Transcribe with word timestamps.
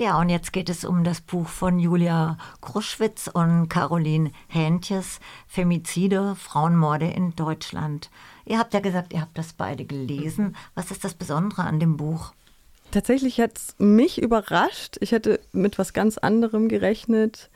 Ja, 0.00 0.20
und 0.20 0.28
jetzt 0.28 0.52
geht 0.52 0.68
es 0.68 0.84
um 0.84 1.02
das 1.02 1.20
Buch 1.20 1.48
von 1.48 1.80
Julia 1.80 2.38
Kruschwitz 2.60 3.28
und 3.32 3.68
Caroline 3.68 4.30
Häntjes, 4.46 5.18
Femizide, 5.48 6.36
Frauenmorde 6.36 7.08
in 7.08 7.34
Deutschland. 7.34 8.08
Ihr 8.46 8.60
habt 8.60 8.74
ja 8.74 8.80
gesagt, 8.80 9.12
ihr 9.12 9.20
habt 9.20 9.36
das 9.36 9.54
beide 9.54 9.84
gelesen. 9.84 10.54
Was 10.76 10.92
ist 10.92 11.02
das 11.02 11.14
Besondere 11.14 11.64
an 11.64 11.80
dem 11.80 11.96
Buch? 11.96 12.32
Tatsächlich 12.92 13.40
hat 13.40 13.58
es 13.58 13.74
mich 13.78 14.22
überrascht. 14.22 14.98
Ich 15.00 15.10
hätte 15.10 15.40
mit 15.50 15.80
was 15.80 15.92
ganz 15.92 16.16
anderem 16.16 16.68
gerechnet, 16.68 17.50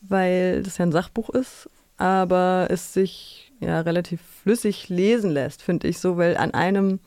weil 0.00 0.62
das 0.62 0.78
ja 0.78 0.86
ein 0.86 0.92
Sachbuch 0.92 1.28
ist, 1.28 1.68
aber 1.98 2.68
es 2.70 2.94
sich 2.94 3.52
ja 3.60 3.82
relativ 3.82 4.22
flüssig 4.42 4.88
lesen 4.88 5.30
lässt, 5.30 5.60
finde 5.60 5.88
ich 5.88 5.98
so, 5.98 6.16
weil 6.16 6.38
an 6.38 6.54
einem, 6.54 7.00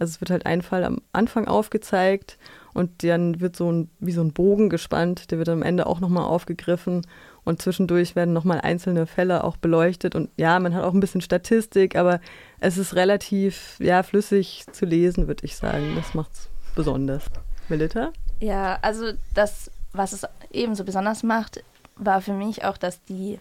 also 0.00 0.10
es 0.10 0.20
wird 0.20 0.30
halt 0.32 0.44
ein 0.44 0.62
Fall 0.62 0.82
am 0.82 1.00
Anfang 1.12 1.46
aufgezeigt 1.46 2.36
und 2.74 3.02
dann 3.04 3.40
wird 3.40 3.56
so 3.56 3.70
ein, 3.70 3.88
wie 4.00 4.12
so 4.12 4.20
ein 4.20 4.32
Bogen 4.32 4.68
gespannt, 4.68 5.30
der 5.30 5.38
wird 5.38 5.48
am 5.48 5.62
Ende 5.62 5.86
auch 5.86 6.00
nochmal 6.00 6.24
aufgegriffen 6.24 7.06
und 7.44 7.62
zwischendurch 7.62 8.16
werden 8.16 8.34
nochmal 8.34 8.60
einzelne 8.60 9.06
Fälle 9.06 9.44
auch 9.44 9.56
beleuchtet 9.56 10.14
und 10.14 10.30
ja, 10.36 10.58
man 10.58 10.74
hat 10.74 10.84
auch 10.84 10.92
ein 10.92 11.00
bisschen 11.00 11.20
Statistik, 11.20 11.96
aber 11.96 12.20
es 12.60 12.76
ist 12.76 12.94
relativ, 12.94 13.76
ja, 13.78 14.02
flüssig 14.02 14.64
zu 14.72 14.84
lesen, 14.84 15.28
würde 15.28 15.44
ich 15.44 15.56
sagen. 15.56 15.94
Das 15.94 16.14
macht 16.14 16.32
es 16.32 16.48
besonders. 16.74 17.24
Melita? 17.68 18.12
Ja, 18.40 18.78
also 18.82 19.12
das, 19.34 19.70
was 19.92 20.12
es 20.12 20.26
ebenso 20.50 20.84
besonders 20.84 21.22
macht, 21.22 21.62
war 21.96 22.20
für 22.20 22.32
mich 22.32 22.64
auch, 22.64 22.76
dass 22.76 23.02
die, 23.04 23.38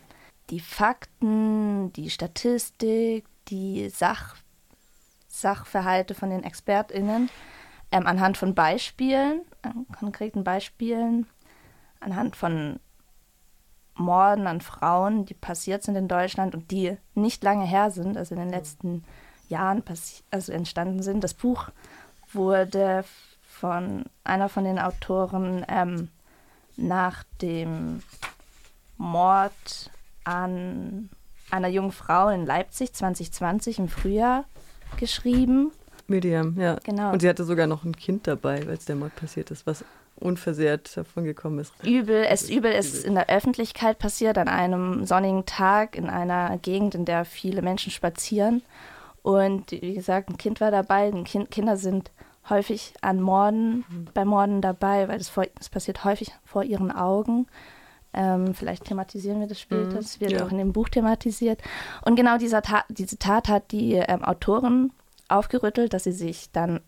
die 0.49 0.59
Fakten, 0.59 1.91
die 1.93 2.09
Statistik, 2.09 3.25
die 3.49 3.89
Sach, 3.89 4.35
Sachverhalte 5.27 6.13
von 6.13 6.29
den 6.29 6.43
ExpertInnen 6.43 7.29
ähm, 7.93 8.07
anhand 8.07 8.37
von 8.37 8.55
Beispielen, 8.55 9.41
äh, 9.61 9.69
konkreten 9.99 10.43
Beispielen, 10.43 11.27
anhand 11.99 12.35
von 12.35 12.79
Morden 13.93 14.47
an 14.47 14.61
Frauen, 14.61 15.25
die 15.25 15.35
passiert 15.35 15.83
sind 15.83 15.95
in 15.95 16.07
Deutschland 16.07 16.55
und 16.55 16.71
die 16.71 16.97
nicht 17.13 17.43
lange 17.43 17.65
her 17.65 17.91
sind, 17.91 18.17
also 18.17 18.33
in 18.33 18.41
den 18.41 18.49
letzten 18.49 19.03
Jahren 19.47 19.83
also 20.31 20.51
entstanden 20.51 21.03
sind. 21.03 21.23
Das 21.23 21.35
Buch 21.35 21.69
wurde 22.31 23.05
von 23.43 24.05
einer 24.23 24.49
von 24.49 24.63
den 24.63 24.79
Autoren 24.79 25.63
ähm, 25.69 26.09
nach 26.75 27.23
dem 27.43 28.01
Mord 28.97 29.91
an 30.23 31.09
einer 31.51 31.67
jungen 31.67 31.91
Frau 31.91 32.29
in 32.29 32.47
Leipzig 32.47 32.93
2020 32.93 33.77
im 33.77 33.87
Frühjahr 33.87 34.45
geschrieben. 34.97 35.71
Miriam, 36.07 36.59
ja. 36.59 36.77
Genau. 36.83 37.11
Und 37.11 37.21
sie 37.21 37.29
hatte 37.29 37.43
sogar 37.43 37.67
noch 37.67 37.83
ein 37.83 37.95
Kind 37.95 38.27
dabei, 38.27 38.67
als 38.67 38.85
der 38.85 38.95
Mord 38.95 39.15
passiert 39.15 39.51
ist, 39.51 39.65
was 39.65 39.83
unversehrt 40.15 40.95
davon 40.95 41.23
gekommen 41.23 41.59
ist. 41.59 41.73
Übel, 41.83 42.25
es 42.29 42.49
übel 42.49 42.71
ist 42.71 43.03
in 43.03 43.15
der 43.15 43.29
Öffentlichkeit 43.29 43.99
passiert, 43.99 44.37
an 44.37 44.47
einem 44.47 45.05
sonnigen 45.05 45.45
Tag 45.45 45.95
in 45.95 46.09
einer 46.09 46.57
Gegend, 46.57 46.95
in 46.95 47.05
der 47.05 47.25
viele 47.25 47.61
Menschen 47.61 47.91
spazieren. 47.91 48.61
Und 49.21 49.71
wie 49.71 49.93
gesagt, 49.93 50.29
ein 50.29 50.37
Kind 50.37 50.61
war 50.61 50.71
dabei. 50.71 51.11
Kind, 51.23 51.49
Kinder 51.49 51.77
sind 51.77 52.11
häufig 52.49 52.93
an 53.01 53.21
Morden, 53.21 53.85
mhm. 53.89 54.07
bei 54.13 54.25
Morden 54.25 54.61
dabei, 54.61 55.07
weil 55.07 55.19
es 55.19 55.69
passiert 55.69 56.03
häufig 56.03 56.31
vor 56.43 56.63
ihren 56.63 56.91
Augen. 56.91 57.47
Ähm, 58.13 58.53
vielleicht 58.53 58.85
thematisieren 58.85 59.39
wir 59.39 59.47
das 59.47 59.59
später. 59.59 59.97
Es 59.97 60.17
mhm, 60.19 60.21
wird 60.21 60.31
ja. 60.33 60.45
auch 60.45 60.51
in 60.51 60.57
dem 60.57 60.73
Buch 60.73 60.89
thematisiert. 60.89 61.61
Und 62.05 62.15
genau 62.15 62.37
dieser 62.37 62.61
Ta 62.61 62.83
diese 62.89 63.17
Tat 63.17 63.47
hat 63.47 63.71
die 63.71 63.93
ähm, 63.93 64.23
Autorin 64.23 64.91
aufgerüttelt, 65.33 65.93
dass 65.93 66.03
sie 66.05 66.11
sich 66.11 66.51
dann 66.51 66.81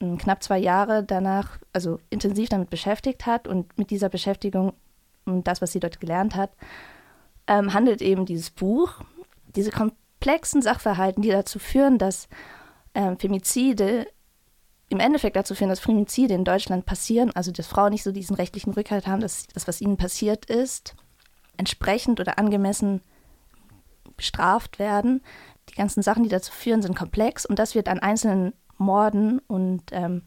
ähm, 0.00 0.18
knapp 0.18 0.42
zwei 0.42 0.58
Jahre 0.58 1.04
danach, 1.04 1.58
also 1.72 1.98
intensiv 2.10 2.48
damit 2.48 2.70
beschäftigt 2.70 3.26
hat 3.26 3.46
und 3.46 3.78
mit 3.78 3.90
dieser 3.90 4.08
Beschäftigung 4.08 4.72
und 5.24 5.46
das, 5.46 5.62
was 5.62 5.72
sie 5.72 5.80
dort 5.80 6.00
gelernt 6.00 6.34
hat, 6.34 6.50
ähm, 7.46 7.72
handelt 7.72 8.02
eben 8.02 8.26
dieses 8.26 8.50
Buch, 8.50 9.00
diese 9.54 9.70
komplexen 9.70 10.62
Sachverhalten, 10.62 11.22
die 11.22 11.30
dazu 11.30 11.58
führen, 11.58 11.98
dass 11.98 12.28
ähm, 12.94 13.18
Femizide 13.18 14.06
im 14.88 15.00
Endeffekt 15.00 15.36
dazu 15.36 15.54
führen, 15.54 15.70
dass 15.70 15.80
Femizide 15.80 16.34
in 16.34 16.44
Deutschland 16.44 16.84
passieren, 16.84 17.30
also 17.34 17.50
dass 17.50 17.66
Frauen 17.66 17.92
nicht 17.92 18.02
so 18.02 18.12
diesen 18.12 18.36
rechtlichen 18.36 18.74
Rückhalt 18.74 19.06
haben, 19.06 19.20
dass 19.20 19.46
das, 19.46 19.66
was 19.66 19.80
ihnen 19.80 19.96
passiert 19.96 20.46
ist, 20.46 20.94
entsprechend 21.56 22.20
oder 22.20 22.38
angemessen 22.38 23.00
bestraft 24.16 24.78
werden, 24.78 25.22
die 25.68 25.74
ganzen 25.74 26.02
Sachen, 26.02 26.22
die 26.22 26.28
dazu 26.28 26.52
führen, 26.52 26.82
sind 26.82 26.96
komplex 26.96 27.46
und 27.46 27.58
das 27.58 27.74
wird 27.74 27.88
an 27.88 27.98
einzelnen 28.00 28.52
Morden 28.78 29.38
und 29.46 29.82
ähm, 29.92 30.22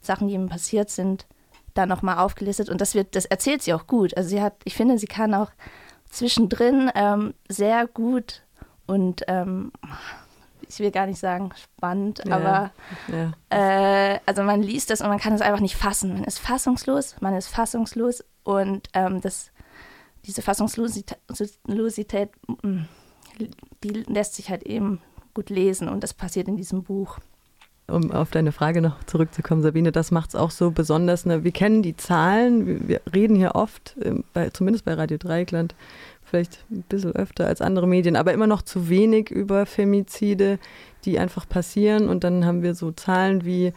Sachen, 0.00 0.28
die 0.28 0.34
ihm 0.34 0.48
passiert 0.48 0.90
sind, 0.90 1.26
dann 1.74 1.88
nochmal 1.88 2.18
aufgelistet 2.18 2.68
und 2.68 2.80
das 2.80 2.94
wird, 2.94 3.14
das 3.14 3.24
erzählt 3.24 3.62
sie 3.62 3.72
auch 3.72 3.86
gut. 3.86 4.16
Also 4.16 4.30
sie 4.30 4.42
hat, 4.42 4.54
ich 4.64 4.74
finde, 4.74 4.98
sie 4.98 5.06
kann 5.06 5.34
auch 5.34 5.50
zwischendrin 6.10 6.90
ähm, 6.94 7.34
sehr 7.48 7.86
gut 7.86 8.42
und 8.86 9.22
ähm, 9.28 9.72
ich 10.68 10.80
will 10.80 10.90
gar 10.90 11.06
nicht 11.06 11.18
sagen 11.18 11.50
spannend, 11.56 12.22
ja, 12.26 12.36
aber 12.36 12.70
ja. 13.08 13.32
Äh, 14.14 14.20
also 14.26 14.42
man 14.42 14.62
liest 14.62 14.90
das 14.90 15.00
und 15.00 15.08
man 15.08 15.18
kann 15.18 15.32
es 15.32 15.40
einfach 15.40 15.60
nicht 15.60 15.76
fassen. 15.76 16.14
Man 16.14 16.24
ist 16.24 16.38
fassungslos, 16.38 17.16
man 17.20 17.34
ist 17.34 17.48
fassungslos 17.48 18.24
und 18.44 18.88
ähm, 18.94 19.20
das, 19.20 19.50
diese 20.24 20.42
Fassungslosität, 20.42 22.30
die 23.84 24.04
lässt 24.08 24.34
sich 24.34 24.50
halt 24.50 24.64
eben 24.64 25.00
gut 25.34 25.50
lesen 25.50 25.88
und 25.88 26.02
das 26.02 26.14
passiert 26.14 26.48
in 26.48 26.56
diesem 26.56 26.82
Buch. 26.82 27.18
Um 27.86 28.10
auf 28.10 28.30
deine 28.30 28.52
Frage 28.52 28.82
noch 28.82 29.02
zurückzukommen, 29.04 29.62
Sabine, 29.62 29.92
das 29.92 30.10
macht 30.10 30.30
es 30.30 30.34
auch 30.34 30.50
so 30.50 30.70
besonders. 30.70 31.24
Ne? 31.24 31.42
Wir 31.42 31.52
kennen 31.52 31.82
die 31.82 31.96
Zahlen, 31.96 32.86
wir, 32.86 33.00
reden 33.14 33.34
hier 33.34 33.54
oft, 33.54 33.96
äh, 33.98 34.14
bei, 34.34 34.50
zumindest 34.50 34.84
bei 34.84 34.92
Radio 34.92 35.16
Dreieckland, 35.16 35.74
vielleicht 36.22 36.64
ein 36.70 36.82
bisschen 36.82 37.16
öfter 37.16 37.46
als 37.46 37.62
andere 37.62 37.86
Medien, 37.86 38.16
aber 38.16 38.34
immer 38.34 38.46
noch 38.46 38.60
zu 38.60 38.90
wenig 38.90 39.30
über 39.30 39.64
Femizide, 39.64 40.58
die 41.06 41.18
einfach 41.18 41.48
passieren. 41.48 42.10
Und 42.10 42.24
dann 42.24 42.44
haben 42.44 42.62
wir 42.62 42.74
so 42.74 42.92
Zahlen 42.92 43.46
wie 43.46 43.72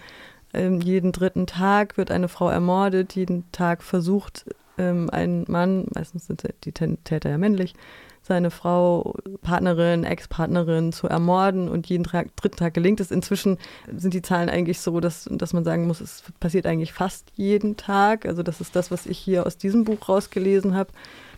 ähm, 0.54 0.82
jeden 0.82 1.14
dritten 1.14 1.48
Tag 1.48 1.98
wird 1.98 2.12
eine 2.12 2.28
Frau 2.28 2.50
ermordet, 2.50 3.16
jeden 3.16 3.50
Tag 3.54 3.84
versucht 3.84 4.46
ähm, 4.78 5.10
ein 5.10 5.46
Mann, 5.48 5.86
meistens 5.94 6.28
sind 6.28 6.44
die 6.66 6.72
Täter 6.72 7.30
ja 7.30 7.38
männlich, 7.38 7.76
seine 8.22 8.52
Frau, 8.52 9.16
Partnerin, 9.42 10.04
Ex-Partnerin 10.04 10.94
zu 10.94 11.08
ermorden 11.08 11.68
und 11.68 11.88
jeden 11.88 12.04
Tag, 12.04 12.36
dritten 12.36 12.58
Tag 12.58 12.74
gelingt 12.74 13.00
es. 13.00 13.10
Inzwischen 13.10 13.58
sind 13.96 14.14
die 14.14 14.22
Zahlen 14.22 14.50
eigentlich 14.50 14.80
so, 14.80 15.00
dass, 15.00 15.28
dass 15.32 15.54
man 15.54 15.64
sagen 15.64 15.88
muss, 15.88 16.02
es 16.02 16.24
passiert 16.40 16.68
eigentlich 16.68 16.94
fast 16.94 17.32
jeden 17.36 17.78
Tag. 17.78 18.26
Also 18.26 18.44
das 18.44 18.62
ist 18.62 18.76
das, 18.76 18.92
was 18.92 19.08
ich 19.08 19.18
hier 19.18 19.46
aus 19.46 19.58
diesem 19.58 19.86
Buch 19.86 20.08
rausgelesen 20.08 20.76
habe, 20.76 20.92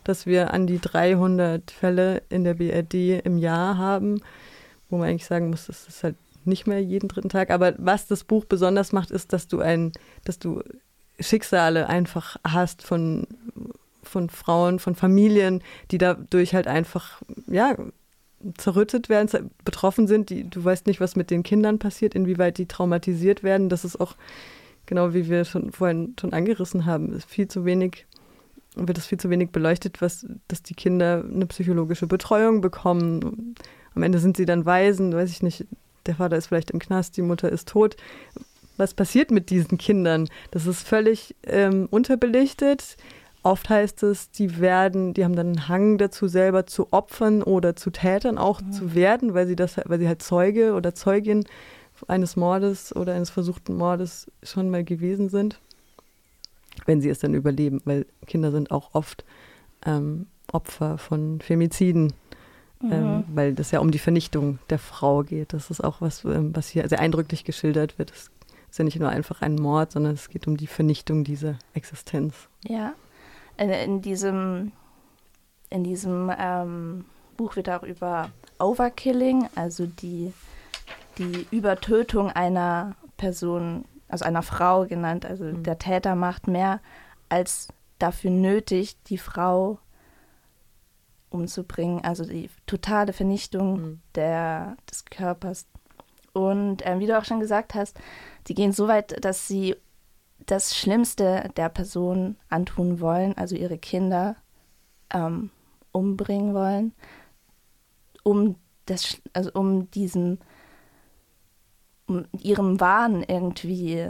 dass 0.04 0.26
wir 0.26 0.54
an 0.54 0.68
die 0.68 0.80
300 0.80 1.72
Fälle 1.72 2.22
in 2.30 2.44
der 2.44 2.56
BRD 2.56 3.26
im 3.26 3.38
Jahr 3.38 3.78
haben, 3.78 4.22
wo 4.90 4.98
man 4.98 5.08
eigentlich 5.08 5.26
sagen 5.26 5.50
muss, 5.50 5.68
das 5.68 5.88
ist 5.88 6.04
halt 6.04 6.16
nicht 6.44 6.68
mehr 6.68 6.82
jeden 6.84 7.08
dritten 7.08 7.30
Tag. 7.30 7.50
Aber 7.50 7.74
was 7.78 8.08
das 8.08 8.26
Buch 8.26 8.44
besonders 8.44 8.92
macht, 8.92 9.12
ist, 9.12 9.32
dass 9.32 9.48
du 9.48 9.62
ein, 9.62 9.94
dass 10.26 10.38
du 10.38 10.62
Schicksale 11.20 11.88
einfach 11.88 12.38
hast 12.44 12.82
von 12.84 13.28
von 14.04 14.30
Frauen, 14.30 14.80
von 14.80 14.96
Familien, 14.96 15.64
die 15.92 15.98
dadurch 15.98 16.54
halt 16.54 16.68
einfach, 16.68 17.22
ja, 17.48 17.76
zerrüttet 18.58 19.10
werden, 19.10 19.52
betroffen 19.64 20.08
sind. 20.08 20.30
Die, 20.30 20.50
du 20.50 20.64
weißt 20.64 20.88
nicht, 20.88 21.00
was 21.00 21.16
mit 21.16 21.32
den 21.32 21.44
Kindern 21.44 21.80
passiert, 21.80 22.16
inwieweit 22.16 22.58
die 22.58 22.68
traumatisiert 22.68 23.44
werden. 23.44 23.70
Das 23.70 23.86
ist 23.86 24.00
auch, 24.00 24.16
genau 24.86 25.14
wie 25.14 25.30
wir 25.30 25.46
schon 25.46 25.72
vorhin 25.72 26.16
schon 26.20 26.34
angerissen 26.34 26.86
haben, 26.86 27.14
ist 27.14 27.30
viel 27.30 27.48
zu 27.48 27.66
wenig, 27.66 28.06
wird 28.76 28.98
es 28.98 29.06
viel 29.06 29.20
zu 29.20 29.30
wenig 29.30 29.52
beleuchtet, 29.52 30.02
was, 30.02 30.26
dass 30.48 30.64
die 30.64 30.74
Kinder 30.74 31.24
eine 31.24 31.46
psychologische 31.46 32.08
Betreuung 32.08 32.62
bekommen. 32.62 33.56
Am 33.96 34.04
Ende 34.04 34.20
sind 34.20 34.38
sie 34.38 34.46
dann 34.46 34.66
Waisen, 34.66 35.14
weiß 35.14 35.30
ich 35.30 35.44
nicht, 35.44 35.66
der 36.06 36.16
Vater 36.16 36.36
ist 36.36 36.48
vielleicht 36.48 36.72
im 36.72 36.80
Knast, 36.80 37.16
die 37.18 37.22
Mutter 37.22 37.50
ist 37.50 37.70
tot. 37.70 37.96
Was 38.76 38.94
passiert 38.94 39.32
mit 39.32 39.50
diesen 39.52 39.78
Kindern? 39.78 40.28
Das 40.52 40.66
ist 40.66 40.86
völlig 40.86 41.36
ähm, 41.44 41.88
unterbelichtet. 41.92 42.98
Oft 43.44 43.70
heißt 43.70 44.04
es, 44.04 44.32
die 44.32 44.62
werden, 44.62 45.14
die 45.14 45.26
haben 45.26 45.36
dann 45.36 45.48
einen 45.48 45.68
Hang 45.68 45.98
dazu, 45.98 46.30
selber 46.30 46.66
zu 46.66 46.88
Opfern 46.92 47.44
oder 47.44 47.76
zu 47.76 47.90
Tätern 47.92 48.38
auch 48.38 48.62
mhm. 48.62 48.72
zu 48.72 48.96
werden, 48.96 49.34
weil 49.34 49.48
sie 49.48 49.58
das, 49.58 49.78
weil 49.84 50.00
sie 50.00 50.08
halt 50.08 50.22
Zeuge 50.24 50.74
oder 50.74 50.96
Zeugin 50.96 51.44
eines 52.08 52.38
Mordes 52.38 52.96
oder 52.96 53.14
eines 53.14 53.30
versuchten 53.30 53.76
Mordes 53.76 54.32
schon 54.44 54.70
mal 54.70 54.86
gewesen 54.86 55.28
sind, 55.28 55.60
wenn 56.86 57.02
sie 57.02 57.10
es 57.10 57.20
dann 57.20 57.34
überleben, 57.34 57.82
weil 57.84 58.06
Kinder 58.26 58.52
sind 58.52 58.72
auch 58.72 58.94
oft 58.94 59.26
ähm, 59.86 60.28
Opfer 60.52 60.98
von 60.98 61.42
Femiziden, 61.42 62.14
mhm. 62.82 62.92
ähm, 62.92 63.24
weil 63.34 63.54
das 63.54 63.72
ja 63.72 63.80
um 63.80 63.92
die 63.92 64.00
Vernichtung 64.00 64.60
der 64.70 64.80
Frau 64.80 65.24
geht. 65.24 65.52
Das 65.52 65.70
ist 65.70 65.84
auch 65.84 66.00
was, 66.00 66.24
ähm, 66.24 66.56
was 66.56 66.70
hier 66.70 66.88
sehr 66.88 67.02
eindrücklich 67.02 67.44
geschildert 67.44 68.00
wird. 68.00 68.12
Es 68.12 68.32
ist 68.70 68.80
ja 68.80 68.86
nicht 68.86 69.00
nur 69.00 69.10
einfach 69.10 69.42
ein 69.42 69.56
Mord, 69.56 69.92
sondern 69.92 70.14
es 70.14 70.30
geht 70.30 70.48
um 70.48 70.56
die 70.56 70.68
Vernichtung 70.68 71.26
dieser 71.26 71.60
Existenz. 71.74 72.48
Ja, 72.66 72.94
in, 73.58 73.70
in 73.70 74.02
diesem, 74.02 74.72
in 75.70 75.84
diesem 75.84 76.32
ähm, 76.38 77.06
Buch 77.38 77.56
wird 77.56 77.70
auch 77.70 77.84
über 77.84 78.30
Overkilling, 78.60 79.50
also 79.56 79.86
die, 79.86 80.34
die 81.18 81.48
Übertötung 81.52 82.32
einer 82.32 82.96
Person, 83.18 83.86
also 84.08 84.26
einer 84.26 84.44
Frau 84.44 84.86
genannt. 84.86 85.26
Also 85.26 85.46
mhm. 85.46 85.64
der 85.64 85.78
Täter 85.78 86.16
macht 86.16 86.48
mehr 86.48 86.80
als 87.30 87.68
dafür 88.00 88.32
nötig, 88.32 88.96
die 89.04 89.18
Frau 89.18 89.80
umzubringen, 91.30 92.04
also 92.04 92.26
die 92.26 92.50
totale 92.68 93.14
Vernichtung 93.14 93.82
mhm. 93.82 94.02
der, 94.16 94.78
des 94.90 95.06
Körpers. 95.06 95.66
Und 96.34 96.86
äh, 96.86 97.00
wie 97.00 97.08
du 97.08 97.18
auch 97.18 97.26
schon 97.26 97.40
gesagt 97.40 97.74
hast, 97.74 98.00
sie 98.48 98.54
gehen 98.54 98.72
so 98.72 98.88
weit, 98.88 99.24
dass 99.24 99.48
sie 99.48 99.76
das 100.46 100.78
Schlimmste 100.78 101.50
der 101.56 101.70
Person 101.70 102.38
antun 102.50 103.00
wollen, 103.00 103.38
also 103.38 103.56
ihre 103.56 103.78
Kinder 103.78 104.36
ähm, 105.12 105.50
umbringen 105.92 106.54
wollen, 106.54 106.94
um 108.24 108.56
das, 108.86 109.22
also 109.34 109.52
um 109.54 109.90
diesem, 109.92 110.40
um 112.08 112.26
ihrem 112.42 112.80
Wahn 112.80 113.24
irgendwie 113.24 114.10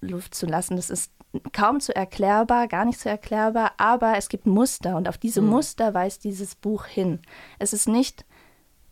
Luft 0.00 0.34
zu 0.34 0.46
lassen. 0.46 0.76
Das 0.76 0.90
ist 0.90 1.12
kaum 1.52 1.80
zu 1.80 1.94
erklärbar, 1.94 2.68
gar 2.68 2.84
nicht 2.84 3.00
zu 3.00 3.08
erklärbar, 3.08 3.72
aber 3.76 4.16
es 4.16 4.28
gibt 4.28 4.46
Muster 4.46 4.96
und 4.96 5.08
auf 5.08 5.18
diese 5.18 5.42
mhm. 5.42 5.48
Muster 5.48 5.92
weist 5.92 6.24
dieses 6.24 6.54
Buch 6.54 6.86
hin. 6.86 7.20
Es 7.58 7.72
ist 7.72 7.88
nicht, 7.88 8.24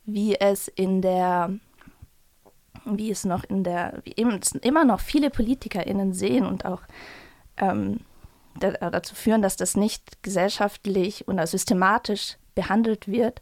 wie 0.05 0.35
es 0.37 0.69
in 0.69 1.01
der 1.01 1.59
wie 2.85 3.11
es 3.11 3.25
noch 3.25 3.45
in 3.45 3.65
der, 3.65 4.01
wie 4.05 4.13
immer 4.13 4.85
noch 4.85 5.01
viele 5.01 5.31
PolitikerInnen 5.31 6.13
sehen 6.13 6.47
und 6.47 6.65
auch 6.65 6.83
ähm, 7.57 8.01
dazu 8.59 9.15
führen, 9.15 9.43
dass 9.43 9.57
das 9.57 9.77
nicht 9.77 10.23
gesellschaftlich 10.23 11.27
oder 11.29 11.47
systematisch 11.47 12.37
behandelt 12.55 13.09
wird. 13.09 13.41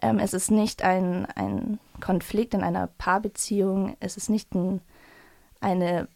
Ähm, 0.00 0.18
es 0.18 0.34
ist 0.34 0.50
nicht 0.50 0.82
ein, 0.82 1.26
ein 1.26 1.78
Konflikt 2.00 2.54
in 2.54 2.62
einer 2.62 2.86
Paarbeziehung, 2.86 3.96
es 4.00 4.16
ist 4.16 4.30
nicht 4.30 4.54
ein, 4.54 4.80
eine, 5.60 6.08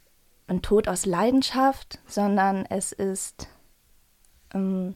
ein 0.46 0.62
Tod 0.62 0.88
aus 0.88 1.06
Leidenschaft, 1.06 2.00
sondern 2.06 2.64
es 2.66 2.92
ist, 2.92 3.48
ähm, 4.54 4.94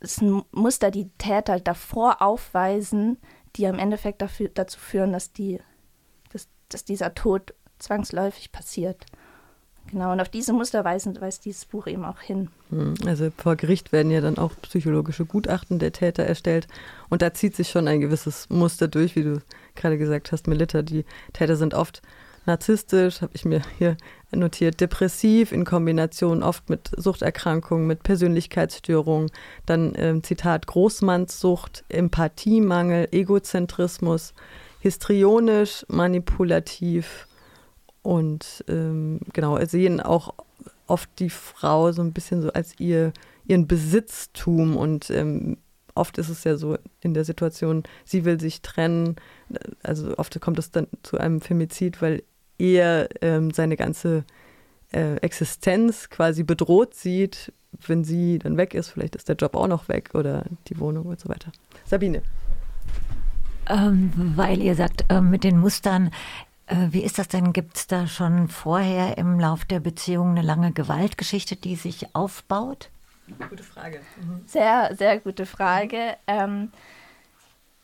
es 0.00 0.20
ein 0.20 0.42
Muster, 0.50 0.90
die 0.90 1.10
Täter 1.18 1.60
davor 1.60 2.22
aufweisen, 2.22 3.18
die 3.56 3.66
am 3.66 3.78
Endeffekt 3.78 4.22
dafür, 4.22 4.48
dazu 4.48 4.78
führen, 4.78 5.12
dass, 5.12 5.32
die, 5.32 5.60
dass, 6.68 6.84
dieser 6.84 7.14
Tod 7.14 7.54
zwangsläufig 7.78 8.52
passiert. 8.52 9.06
Genau, 9.90 10.12
und 10.12 10.20
auf 10.20 10.28
diese 10.28 10.52
Muster 10.52 10.84
weisen, 10.84 11.20
weist 11.20 11.44
dieses 11.44 11.64
Buch 11.64 11.86
eben 11.86 12.04
auch 12.04 12.20
hin. 12.20 12.48
Hm, 12.70 12.94
also 13.06 13.30
vor 13.36 13.54
Gericht 13.56 13.92
werden 13.92 14.10
ja 14.10 14.20
dann 14.20 14.38
auch 14.38 14.52
psychologische 14.62 15.24
Gutachten 15.24 15.78
der 15.78 15.92
Täter 15.92 16.24
erstellt. 16.24 16.66
Und 17.08 17.22
da 17.22 17.32
zieht 17.34 17.54
sich 17.54 17.68
schon 17.68 17.86
ein 17.86 18.00
gewisses 18.00 18.48
Muster 18.50 18.88
durch, 18.88 19.14
wie 19.14 19.22
du 19.22 19.42
gerade 19.76 19.98
gesagt 19.98 20.32
hast, 20.32 20.48
Melita. 20.48 20.82
Die 20.82 21.04
Täter 21.32 21.56
sind 21.56 21.74
oft 21.74 22.02
narzisstisch, 22.46 23.20
habe 23.20 23.32
ich 23.34 23.44
mir 23.44 23.62
hier 23.78 23.96
notiert, 24.32 24.80
depressiv 24.80 25.52
in 25.52 25.64
Kombination 25.64 26.42
oft 26.42 26.68
mit 26.68 26.90
Suchterkrankungen, 26.96 27.86
mit 27.86 28.02
Persönlichkeitsstörungen, 28.02 29.30
dann 29.66 29.92
ähm, 29.96 30.22
Zitat 30.22 30.66
Großmannssucht, 30.66 31.84
Empathiemangel, 31.88 33.08
Egozentrismus, 33.12 34.34
histrionisch, 34.80 35.84
manipulativ 35.88 37.26
und 38.02 38.64
ähm, 38.68 39.20
genau, 39.32 39.58
sehen 39.64 40.00
auch 40.00 40.34
oft 40.86 41.10
die 41.18 41.30
Frau 41.30 41.90
so 41.92 42.02
ein 42.02 42.12
bisschen 42.12 42.42
so 42.42 42.52
als 42.52 42.78
ihr, 42.78 43.12
ihren 43.46 43.66
Besitztum 43.66 44.76
und 44.76 45.10
ähm, 45.10 45.56
oft 45.94 46.18
ist 46.18 46.28
es 46.28 46.44
ja 46.44 46.56
so 46.56 46.76
in 47.00 47.14
der 47.14 47.24
Situation, 47.24 47.82
sie 48.04 48.24
will 48.24 48.38
sich 48.38 48.62
trennen, 48.62 49.16
also 49.82 50.16
oft 50.18 50.38
kommt 50.40 50.58
es 50.58 50.70
dann 50.70 50.86
zu 51.02 51.18
einem 51.18 51.40
Femizid, 51.40 52.00
weil 52.02 52.22
er 52.58 53.08
ähm, 53.22 53.50
seine 53.50 53.76
ganze 53.76 54.24
äh, 54.92 55.16
Existenz 55.16 56.08
quasi 56.08 56.42
bedroht 56.42 56.94
sieht, 56.94 57.52
wenn 57.86 58.04
sie 58.04 58.38
dann 58.38 58.56
weg 58.56 58.74
ist, 58.74 58.90
vielleicht 58.90 59.16
ist 59.16 59.28
der 59.28 59.36
Job 59.36 59.56
auch 59.56 59.68
noch 59.68 59.88
weg 59.88 60.10
oder 60.14 60.44
die 60.68 60.78
Wohnung 60.78 61.06
und 61.06 61.20
so 61.20 61.28
weiter. 61.28 61.50
Sabine. 61.84 62.22
Ähm, 63.68 64.12
weil 64.36 64.62
ihr 64.62 64.74
sagt, 64.74 65.04
äh, 65.08 65.20
mit 65.20 65.44
den 65.44 65.58
Mustern, 65.58 66.10
äh, 66.66 66.88
wie 66.90 67.02
ist 67.02 67.18
das 67.18 67.28
denn? 67.28 67.52
Gibt 67.52 67.76
es 67.76 67.86
da 67.86 68.06
schon 68.06 68.48
vorher 68.48 69.18
im 69.18 69.38
Lauf 69.38 69.64
der 69.64 69.80
Beziehung 69.80 70.30
eine 70.30 70.42
lange 70.42 70.72
Gewaltgeschichte, 70.72 71.56
die 71.56 71.76
sich 71.76 72.14
aufbaut? 72.14 72.90
Gute 73.48 73.64
Frage. 73.64 74.00
Mhm. 74.20 74.42
Sehr, 74.46 74.94
sehr 74.96 75.18
gute 75.18 75.46
Frage. 75.46 76.16
Ähm, 76.26 76.70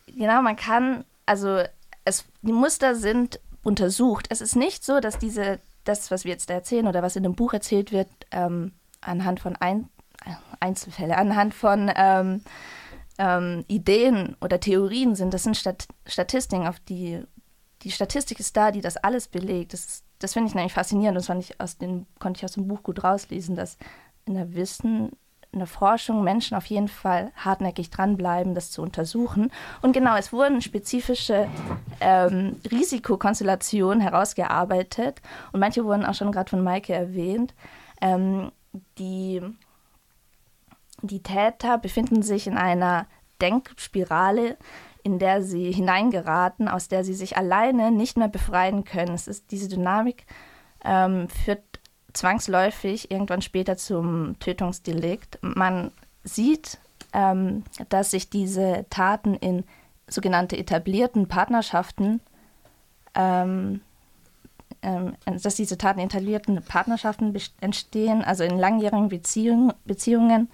genau, 0.06 0.42
man 0.42 0.56
kann, 0.56 1.04
also 1.26 1.62
es, 2.04 2.24
die 2.42 2.52
Muster 2.52 2.94
sind 2.94 3.40
untersucht. 3.62 4.26
Es 4.30 4.40
ist 4.40 4.56
nicht 4.56 4.84
so, 4.84 5.00
dass 5.00 5.18
diese, 5.18 5.58
das, 5.84 6.10
was 6.10 6.24
wir 6.24 6.32
jetzt 6.32 6.50
erzählen 6.50 6.86
oder 6.86 7.02
was 7.02 7.16
in 7.16 7.22
dem 7.22 7.34
Buch 7.34 7.52
erzählt 7.52 7.92
wird, 7.92 8.08
ähm, 8.30 8.72
anhand 9.00 9.40
von 9.40 9.56
Ein 9.56 9.88
Einzelfällen, 10.60 11.12
anhand 11.12 11.54
von 11.54 11.90
ähm, 11.96 12.42
ähm, 13.18 13.64
Ideen 13.68 14.36
oder 14.40 14.60
Theorien 14.60 15.14
sind. 15.14 15.34
Das 15.34 15.42
sind 15.42 15.56
Stat 15.56 15.86
Statistiken, 16.06 16.66
auf 16.66 16.80
die 16.80 17.22
die 17.82 17.90
Statistik 17.90 18.40
ist 18.40 18.56
da, 18.56 18.70
die 18.70 18.80
das 18.80 18.96
alles 18.96 19.28
belegt. 19.28 19.72
Das, 19.72 20.04
das 20.18 20.32
finde 20.32 20.48
ich 20.48 20.54
nämlich 20.54 20.72
faszinierend. 20.72 21.16
Das 21.16 21.26
fand 21.26 21.42
ich 21.42 21.60
aus 21.60 21.78
dem, 21.78 22.06
konnte 22.18 22.38
ich 22.38 22.44
aus 22.44 22.52
dem 22.52 22.68
Buch 22.68 22.82
gut 22.82 23.02
rauslesen, 23.02 23.56
dass 23.56 23.76
in 24.24 24.34
der 24.34 24.54
Wissen, 24.54 25.10
in 25.50 25.58
der 25.58 25.66
Forschung 25.66 26.22
Menschen 26.22 26.56
auf 26.56 26.66
jeden 26.66 26.88
Fall 26.88 27.32
hartnäckig 27.36 27.90
dranbleiben, 27.90 28.54
das 28.54 28.70
zu 28.70 28.82
untersuchen. 28.82 29.50
Und 29.82 29.92
genau, 29.92 30.16
es 30.16 30.32
wurden 30.32 30.62
spezifische 30.62 31.48
ähm, 32.00 32.56
Risikokonstellationen 32.70 34.00
herausgearbeitet 34.00 35.20
und 35.52 35.60
manche 35.60 35.84
wurden 35.84 36.06
auch 36.06 36.14
schon 36.14 36.32
gerade 36.32 36.50
von 36.50 36.62
Maike 36.62 36.94
erwähnt. 36.94 37.54
Ähm, 38.00 38.52
die, 38.98 39.42
die 41.02 41.22
Täter 41.22 41.78
befinden 41.78 42.22
sich 42.22 42.46
in 42.46 42.56
einer 42.56 43.06
Denkspirale, 43.40 44.56
in 45.02 45.18
der 45.18 45.42
sie 45.42 45.72
hineingeraten, 45.72 46.68
aus 46.68 46.88
der 46.88 47.04
sie 47.04 47.14
sich 47.14 47.36
alleine 47.36 47.90
nicht 47.90 48.16
mehr 48.16 48.28
befreien 48.28 48.84
können. 48.84 49.14
Es 49.14 49.26
ist 49.26 49.50
diese 49.50 49.68
Dynamik 49.68 50.26
ähm, 50.84 51.28
führt 51.28 51.62
zwangsläufig 52.12 53.10
irgendwann 53.10 53.42
später 53.42 53.76
zum 53.76 54.38
Tötungsdelikt. 54.38 55.38
Man 55.42 55.90
sieht, 56.24 56.78
ähm, 57.12 57.64
dass 57.88 58.10
sich 58.10 58.30
diese 58.30 58.86
Taten 58.90 59.34
in 59.34 59.64
sogenannte 60.06 60.56
etablierten 60.56 61.26
Partnerschaften, 61.26 62.20
ähm, 63.14 63.80
ähm, 64.82 65.14
dass 65.24 65.54
diese 65.54 65.78
Taten 65.78 66.00
in 66.00 66.06
etablierten 66.06 66.62
Partnerschaften 66.62 67.34
entstehen, 67.60 68.22
also 68.22 68.44
in 68.44 68.58
langjährigen 68.58 69.08
Beziehung, 69.08 69.72
Beziehungen, 69.84 70.48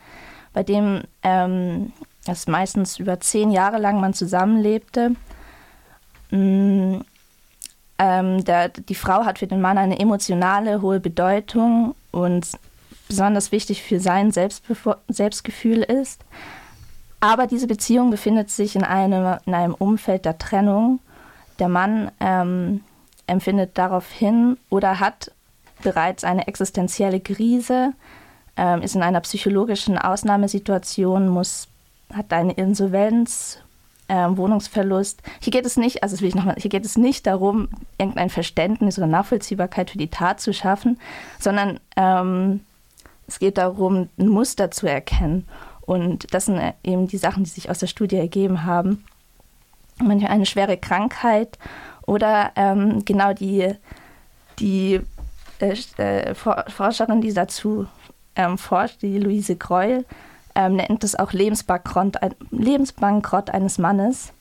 bei 0.58 0.64
dem 0.64 1.02
ähm, 1.22 1.92
dass 2.26 2.48
meistens 2.48 2.98
über 2.98 3.20
zehn 3.20 3.52
Jahre 3.52 3.78
lang 3.78 4.00
man 4.00 4.12
zusammenlebte. 4.12 5.14
Mm, 6.32 6.96
ähm, 8.00 8.44
der, 8.44 8.68
die 8.68 8.96
Frau 8.96 9.24
hat 9.24 9.38
für 9.38 9.46
den 9.46 9.60
Mann 9.60 9.78
eine 9.78 10.00
emotionale, 10.00 10.82
hohe 10.82 10.98
Bedeutung 10.98 11.94
und 12.10 12.48
besonders 13.06 13.52
wichtig 13.52 13.84
für 13.84 14.00
sein 14.00 14.32
Selbstgefühl 14.32 15.78
ist. 15.78 16.24
Aber 17.20 17.46
diese 17.46 17.68
Beziehung 17.68 18.10
befindet 18.10 18.50
sich 18.50 18.74
in 18.74 18.82
einem, 18.82 19.38
in 19.46 19.54
einem 19.54 19.74
Umfeld 19.74 20.24
der 20.24 20.38
Trennung. 20.38 20.98
Der 21.60 21.68
Mann 21.68 22.10
ähm, 22.18 22.80
empfindet 23.28 23.78
daraufhin 23.78 24.56
oder 24.70 24.98
hat 24.98 25.30
bereits 25.84 26.24
eine 26.24 26.48
existenzielle 26.48 27.20
Krise, 27.20 27.92
ähm, 28.58 28.82
ist 28.82 28.94
in 28.94 29.02
einer 29.02 29.20
psychologischen 29.20 29.96
Ausnahmesituation, 29.96 31.28
muss 31.28 31.68
hat 32.12 32.32
eine 32.32 32.52
Insolvenz, 32.52 33.58
äh, 34.08 34.14
Wohnungsverlust. 34.14 35.22
Hier 35.40 35.50
geht 35.50 35.66
es 35.66 35.76
nicht, 35.76 36.02
also 36.02 36.14
das 36.14 36.22
will 36.22 36.28
ich 36.28 36.34
nochmal, 36.34 36.56
hier 36.58 36.70
geht 36.70 36.84
es 36.84 36.96
nicht 36.96 37.26
darum, 37.26 37.68
irgendein 37.98 38.30
Verständnis 38.30 38.98
oder 38.98 39.06
Nachvollziehbarkeit 39.06 39.90
für 39.90 39.98
die 39.98 40.08
Tat 40.08 40.40
zu 40.40 40.52
schaffen, 40.52 40.98
sondern 41.38 41.78
ähm, 41.96 42.60
es 43.26 43.38
geht 43.38 43.58
darum, 43.58 44.08
ein 44.18 44.28
Muster 44.28 44.70
zu 44.70 44.86
erkennen. 44.86 45.46
Und 45.82 46.32
das 46.34 46.46
sind 46.46 46.60
eben 46.82 47.08
die 47.08 47.18
Sachen, 47.18 47.44
die 47.44 47.50
sich 47.50 47.70
aus 47.70 47.78
der 47.78 47.86
Studie 47.86 48.16
ergeben 48.16 48.64
haben. 48.64 49.04
Manchmal 50.02 50.32
eine 50.32 50.46
schwere 50.46 50.76
Krankheit 50.76 51.58
oder 52.06 52.52
ähm, 52.56 53.04
genau 53.04 53.32
die, 53.34 53.74
die 54.58 55.00
äh, 55.60 55.76
äh 55.98 56.34
Forscherin, 56.34 57.20
die 57.20 57.32
dazu 57.32 57.86
ähm, 58.38 58.56
forscht, 58.56 59.02
die 59.02 59.18
Luise 59.18 59.56
Greul, 59.56 60.06
ähm, 60.54 60.76
nennt 60.76 61.04
es 61.04 61.14
auch 61.14 61.32
Lebensbankrott, 61.32 62.16
Lebensbankrott 62.50 63.50
eines 63.50 63.76
Mannes. 63.76 64.32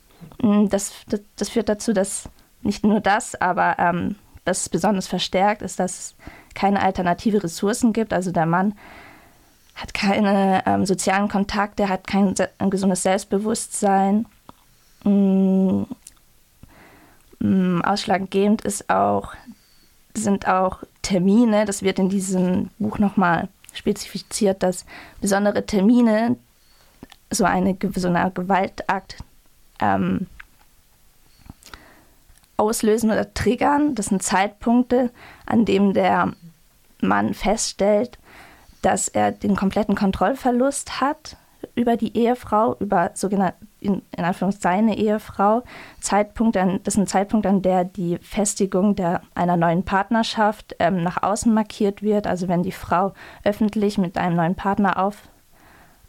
Mm, 0.42 0.68
das, 0.70 0.94
das, 1.10 1.22
das, 1.36 1.50
führt 1.50 1.68
dazu, 1.68 1.92
dass 1.92 2.30
nicht 2.62 2.86
nur 2.86 3.02
das, 3.02 3.36
aber 3.36 3.76
ähm, 3.80 4.16
das 4.46 4.70
besonders 4.70 5.08
verstärkt 5.08 5.62
ist, 5.62 5.80
dass 5.80 6.00
es 6.00 6.16
keine 6.56 6.82
alternative 6.82 7.44
Ressourcen 7.44 7.92
gibt. 7.92 8.14
Also 8.14 8.32
der 8.32 8.46
Mann 8.46 8.76
hat 9.76 9.94
keine 9.94 10.64
ähm, 10.66 10.86
sozialen 10.86 11.28
Kontakte, 11.28 11.90
hat 11.90 12.08
kein 12.08 12.34
ein 12.58 12.70
gesundes 12.70 13.04
Selbstbewusstsein. 13.04 14.26
Mm, 15.04 15.84
mm, 17.40 17.82
ausschlaggebend 17.84 18.62
ist 18.62 18.90
auch, 18.90 19.34
sind 20.16 20.48
auch 20.48 20.84
Termine, 21.04 21.66
das 21.66 21.84
wird 21.84 22.00
in 22.00 22.10
diesem 22.10 22.70
Buch 22.80 22.98
nochmal 22.98 23.50
spezifiziert, 23.78 24.64
dass 24.64 24.86
besondere 25.22 25.66
Termine 25.66 26.38
so, 27.30 27.46
eine, 27.46 27.78
so 27.96 28.08
eine 28.08 28.32
Gewaltakt 28.32 29.18
ähm, 29.80 30.28
auslösen 32.58 33.12
oder 33.12 33.34
triggern. 33.34 33.96
Das 33.96 34.08
sind 34.08 34.24
Zeitpunkte, 34.24 35.12
an 35.46 35.66
denen 35.66 35.94
der 35.94 36.34
Mann 37.00 37.34
feststellt, 37.34 38.18
dass 38.82 39.08
er 39.08 39.32
den 39.32 39.56
kompletten 39.56 39.96
Kontrollverlust 39.96 41.00
hat 41.00 41.38
über 41.76 41.98
die 41.98 42.18
Ehefrau, 42.18 42.76
über 42.80 43.12
sogenannte, 43.14 43.58
in, 43.80 44.02
in 44.16 44.24
Anführungszeichen 44.24 44.88
seine 44.88 44.98
Ehefrau. 44.98 45.64
Zeitpunkte, 46.00 46.80
das 46.84 46.96
sind 46.96 47.10
Zeitpunkte, 47.10 47.50
an 47.50 47.62
der 47.62 47.84
die 47.86 48.18
Festigung 48.22 48.96
der, 48.96 49.22
einer 49.36 49.58
neuen 49.58 49.84
Partnerschaft 49.84 50.76
ähm, 50.80 51.04
nach 51.04 51.24
außen 51.24 51.54
markiert 51.54 52.02
wird. 52.02 52.28
Also 52.28 52.48
wenn 52.48 52.64
die 52.64 52.72
Frau 52.72 53.14
öffentlich 53.44 53.98
mit 53.98 54.18
einem 54.18 54.36
neuen 54.36 54.56
Partner 54.56 54.98
auf, 55.02 55.30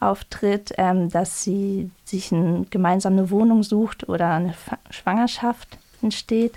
auftritt, 0.01 0.73
ähm, 0.79 1.09
dass 1.11 1.43
sie 1.43 1.91
sich 2.05 2.33
eine 2.33 2.65
gemeinsame 2.71 3.31
Wohnung 3.31 3.63
sucht 3.63 4.09
oder 4.09 4.31
eine 4.33 4.55
Schwangerschaft 4.91 5.79
entsteht 6.03 6.55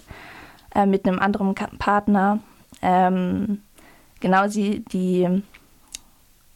äh, 0.75 0.85
mit 0.85 1.05
einem 1.05 1.19
anderen 1.19 1.55
Partner. 1.55 2.39
Ähm, 2.81 3.61
genau, 4.19 4.47
sie, 4.47 4.83
die, 4.91 5.27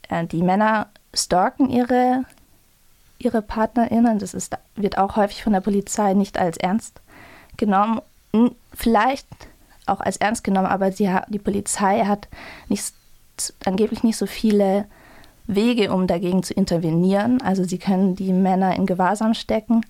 äh, 0.09 0.25
die 0.25 0.43
Männer 0.43 0.87
stalken 1.13 1.69
ihre, 1.69 2.25
ihre 3.17 3.41
PartnerInnen. 3.41 4.19
Das 4.19 4.33
ist, 4.33 4.55
wird 4.75 4.97
auch 4.97 5.15
häufig 5.15 5.43
von 5.43 5.53
der 5.53 5.61
Polizei 5.61 6.13
nicht 6.13 6.37
als 6.37 6.57
ernst 6.57 7.01
genommen. 7.57 8.01
Vielleicht 8.73 9.27
auch 9.85 10.01
als 10.01 10.17
ernst 10.17 10.43
genommen, 10.43 10.67
aber 10.67 10.91
sie, 10.91 11.09
die 11.29 11.39
Polizei 11.39 12.05
hat 12.05 12.27
nicht, 12.69 12.93
angeblich 13.65 14.03
nicht 14.03 14.17
so 14.17 14.25
viele 14.25 14.85
Wege, 15.47 15.93
um 15.93 16.07
dagegen 16.07 16.43
zu 16.43 16.53
intervenieren. 16.53 17.41
Also 17.41 17.63
sie 17.63 17.77
können 17.77 18.15
die 18.15 18.33
Männer 18.33 18.75
in 18.75 18.85
Gewahrsam 18.85 19.33
stecken, 19.33 19.85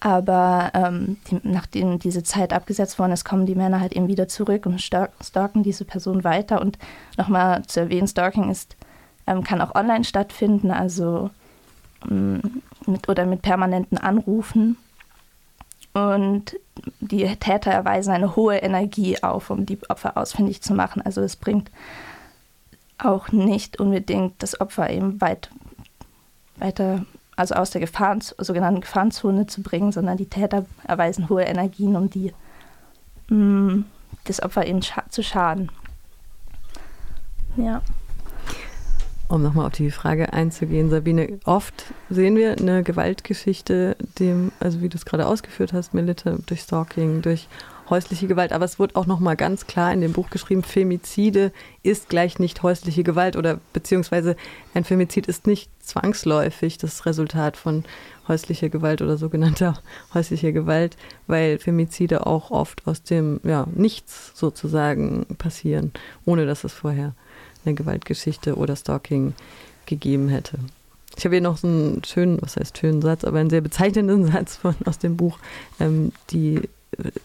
aber 0.00 0.70
ähm, 0.74 1.18
die, 1.30 1.40
nachdem 1.42 1.98
diese 1.98 2.22
Zeit 2.22 2.52
abgesetzt 2.52 2.98
worden 2.98 3.12
ist, 3.12 3.24
kommen 3.24 3.46
die 3.46 3.56
Männer 3.56 3.80
halt 3.80 3.94
eben 3.94 4.08
wieder 4.08 4.28
zurück 4.28 4.64
und 4.66 4.80
stalken 4.80 5.62
diese 5.62 5.84
Person 5.84 6.24
weiter. 6.24 6.60
Und 6.60 6.78
nochmal 7.16 7.64
zu 7.66 7.80
erwähnen, 7.80 8.06
Stalking 8.06 8.50
ist, 8.50 8.76
ähm, 9.26 9.42
kann 9.42 9.60
auch 9.60 9.74
online 9.74 10.04
stattfinden, 10.04 10.70
also 10.70 11.30
mit, 12.06 13.08
oder 13.08 13.26
mit 13.26 13.42
permanenten 13.42 13.98
Anrufen. 13.98 14.76
Und 15.94 16.56
die 17.00 17.24
Täter 17.36 17.72
erweisen 17.72 18.12
eine 18.12 18.36
hohe 18.36 18.56
Energie 18.56 19.22
auf, 19.22 19.50
um 19.50 19.66
die 19.66 19.78
Opfer 19.88 20.16
ausfindig 20.16 20.62
zu 20.62 20.74
machen. 20.74 21.02
Also 21.02 21.22
es 21.22 21.36
bringt 21.36 21.70
auch 22.98 23.32
nicht 23.32 23.80
unbedingt 23.80 24.42
das 24.42 24.60
Opfer 24.60 24.90
eben 24.90 25.20
weit 25.20 25.50
weiter, 26.56 27.04
also 27.36 27.54
aus 27.54 27.70
der 27.70 27.80
Gefahren, 27.80 28.20
sogenannten 28.20 28.80
Gefahrenzone 28.80 29.46
zu 29.46 29.62
bringen, 29.62 29.92
sondern 29.92 30.16
die 30.16 30.28
Täter 30.28 30.66
erweisen 30.84 31.28
hohe 31.28 31.44
Energien, 31.44 31.94
um 31.94 32.10
die 32.10 32.32
mh, 33.28 33.36
mm, 33.36 33.84
das 34.24 34.42
Opfer 34.42 34.66
eben 34.66 34.82
scha 34.82 35.04
zu 35.08 35.22
schaden. 35.22 35.70
Ja. 37.56 37.82
Um 39.28 39.42
nochmal 39.42 39.66
auf 39.66 39.72
die 39.72 39.90
Frage 39.90 40.32
einzugehen, 40.32 40.88
Sabine, 40.88 41.38
oft 41.44 41.84
sehen 42.08 42.34
wir 42.36 42.56
eine 42.56 42.82
Gewaltgeschichte, 42.82 43.94
dem, 44.18 44.52
also 44.58 44.80
wie 44.80 44.88
du 44.88 44.96
es 44.96 45.04
gerade 45.04 45.26
ausgeführt 45.26 45.74
hast, 45.74 45.92
Melita, 45.92 46.38
durch 46.46 46.62
Stalking, 46.62 47.20
durch 47.20 47.46
häusliche 47.90 48.26
Gewalt. 48.26 48.52
Aber 48.52 48.64
es 48.64 48.78
wird 48.78 48.96
auch 48.96 49.04
nochmal 49.04 49.36
ganz 49.36 49.66
klar 49.66 49.92
in 49.92 50.00
dem 50.00 50.12
Buch 50.12 50.30
geschrieben, 50.30 50.62
Femizide 50.62 51.52
ist 51.82 52.08
gleich 52.08 52.38
nicht 52.38 52.62
häusliche 52.62 53.04
Gewalt 53.04 53.36
oder 53.36 53.60
beziehungsweise 53.74 54.34
ein 54.72 54.84
Femizid 54.84 55.26
ist 55.26 55.46
nicht 55.46 55.70
zwangsläufig 55.80 56.78
das 56.78 57.04
Resultat 57.04 57.58
von 57.58 57.84
häuslicher 58.28 58.68
Gewalt 58.70 59.02
oder 59.02 59.18
sogenannter 59.18 59.80
häuslicher 60.14 60.52
Gewalt, 60.52 60.96
weil 61.26 61.58
Femizide 61.58 62.26
auch 62.26 62.50
oft 62.50 62.86
aus 62.86 63.02
dem 63.02 63.40
ja, 63.44 63.66
Nichts 63.74 64.32
sozusagen 64.34 65.26
passieren, 65.36 65.92
ohne 66.24 66.46
dass 66.46 66.64
es 66.64 66.72
vorher 66.72 67.14
eine 67.64 67.74
Gewaltgeschichte 67.74 68.56
oder 68.56 68.76
Stalking 68.76 69.34
gegeben 69.86 70.28
hätte. 70.28 70.58
Ich 71.16 71.24
habe 71.24 71.34
hier 71.34 71.42
noch 71.42 71.56
so 71.58 71.66
einen 71.66 72.02
schönen, 72.04 72.38
was 72.40 72.56
heißt 72.56 72.78
schönen 72.78 73.02
Satz, 73.02 73.24
aber 73.24 73.38
einen 73.38 73.50
sehr 73.50 73.60
bezeichnenden 73.60 74.26
Satz 74.32 74.56
von, 74.56 74.76
aus 74.84 74.98
dem 74.98 75.16
Buch. 75.16 75.38
Ähm, 75.80 76.12
die 76.30 76.68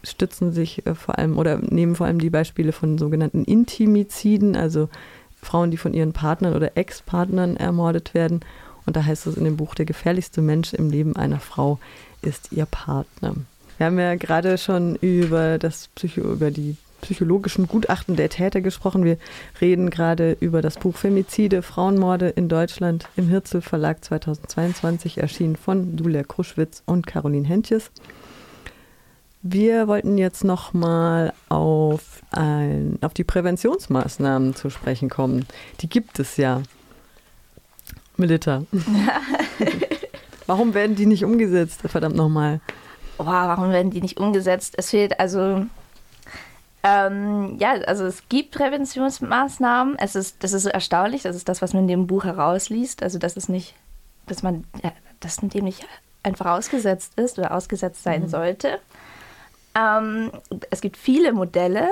stützen 0.03 0.51
sich 0.51 0.85
äh, 0.85 0.95
vor 0.95 1.17
allem 1.17 1.37
oder 1.37 1.57
nehmen 1.57 1.95
vor 1.95 2.07
allem 2.07 2.19
die 2.19 2.29
Beispiele 2.29 2.71
von 2.71 2.97
sogenannten 2.97 3.43
Intimiziden, 3.43 4.55
also 4.55 4.89
Frauen, 5.41 5.71
die 5.71 5.77
von 5.77 5.93
ihren 5.93 6.13
Partnern 6.13 6.55
oder 6.55 6.77
Ex-Partnern 6.77 7.57
ermordet 7.57 8.13
werden. 8.13 8.41
Und 8.85 8.95
da 8.95 9.05
heißt 9.05 9.27
es 9.27 9.37
in 9.37 9.45
dem 9.45 9.57
Buch, 9.57 9.75
der 9.75 9.85
gefährlichste 9.85 10.41
Mensch 10.41 10.73
im 10.73 10.89
Leben 10.89 11.15
einer 11.15 11.39
Frau 11.39 11.79
ist 12.21 12.51
ihr 12.51 12.65
Partner. 12.65 13.35
Wir 13.77 13.87
haben 13.87 13.99
ja 13.99 14.15
gerade 14.15 14.57
schon 14.57 14.95
über 14.95 15.57
das 15.57 15.89
Psycho, 15.95 16.21
über 16.21 16.51
die 16.51 16.77
psychologischen 17.03 17.67
Gutachten 17.67 18.15
der 18.15 18.29
Täter 18.29 18.61
gesprochen. 18.61 19.03
Wir 19.03 19.17
reden 19.61 19.89
gerade 19.89 20.37
über 20.39 20.61
das 20.61 20.77
Buch 20.77 20.95
Femizide, 20.95 21.61
Frauenmorde 21.61 22.29
in 22.29 22.49
Deutschland 22.49 23.07
im 23.15 23.27
Hirzel 23.27 23.61
Verlag 23.61 24.03
2022, 24.03 25.17
erschienen 25.19 25.55
von 25.55 25.97
Julia 25.97 26.23
Kruschwitz 26.23 26.81
und 26.85 27.05
Caroline 27.05 27.47
Hentjes. 27.47 27.91
Wir 29.41 29.89
wollten 29.89 30.17
jetzt 30.17 30.45
noch 30.45 30.73
mal 30.73 31.33
auf, 31.49 32.21
ein, 32.31 32.97
auf 33.01 33.13
die 33.13 33.25
Präventionsmaßnahmen 33.25 34.55
zu 34.55 34.69
sprechen 34.69 35.09
kommen. 35.09 35.45
Die 35.81 35.89
gibt 35.89 36.17
es 36.19 36.37
ja. 36.37 36.63
Melita. 38.15 38.63
warum 40.47 40.73
werden 40.73 40.95
die 40.95 41.05
nicht 41.05 41.25
umgesetzt? 41.25 41.81
Verdammt 41.85 42.15
nochmal. 42.15 42.61
Oh, 43.17 43.25
warum 43.25 43.71
werden 43.71 43.91
die 43.91 44.01
nicht 44.01 44.17
umgesetzt? 44.17 44.75
Es 44.77 44.91
fehlt 44.91 45.19
also. 45.19 45.65
Ähm, 46.83 47.57
ja, 47.59 47.71
also 47.87 48.05
es 48.05 48.27
gibt 48.27 48.51
Präventionsmaßnahmen. 48.51 49.97
Es 49.97 50.15
ist, 50.15 50.43
das 50.43 50.51
ist 50.51 50.63
so 50.63 50.69
erstaunlich. 50.69 51.23
Das 51.23 51.35
ist 51.35 51.47
das, 51.47 51.61
was 51.61 51.73
man 51.73 51.83
in 51.83 51.87
dem 51.87 52.07
Buch 52.07 52.25
herausliest. 52.25 53.01
Also, 53.03 53.19
dass 53.19 53.37
es 53.37 53.47
nicht, 53.47 53.73
dass 54.27 54.43
man, 54.43 54.65
ja, 54.83 54.91
dass 55.21 55.37
dem 55.37 55.63
nicht 55.63 55.87
einfach 56.23 56.45
ausgesetzt 56.47 57.13
ist 57.17 57.39
oder 57.39 57.53
ausgesetzt 57.53 58.03
sein 58.03 58.23
mhm. 58.23 58.27
sollte. 58.27 58.79
Ähm, 59.75 60.31
es 60.69 60.81
gibt 60.81 60.97
viele 60.97 61.33
Modelle, 61.33 61.89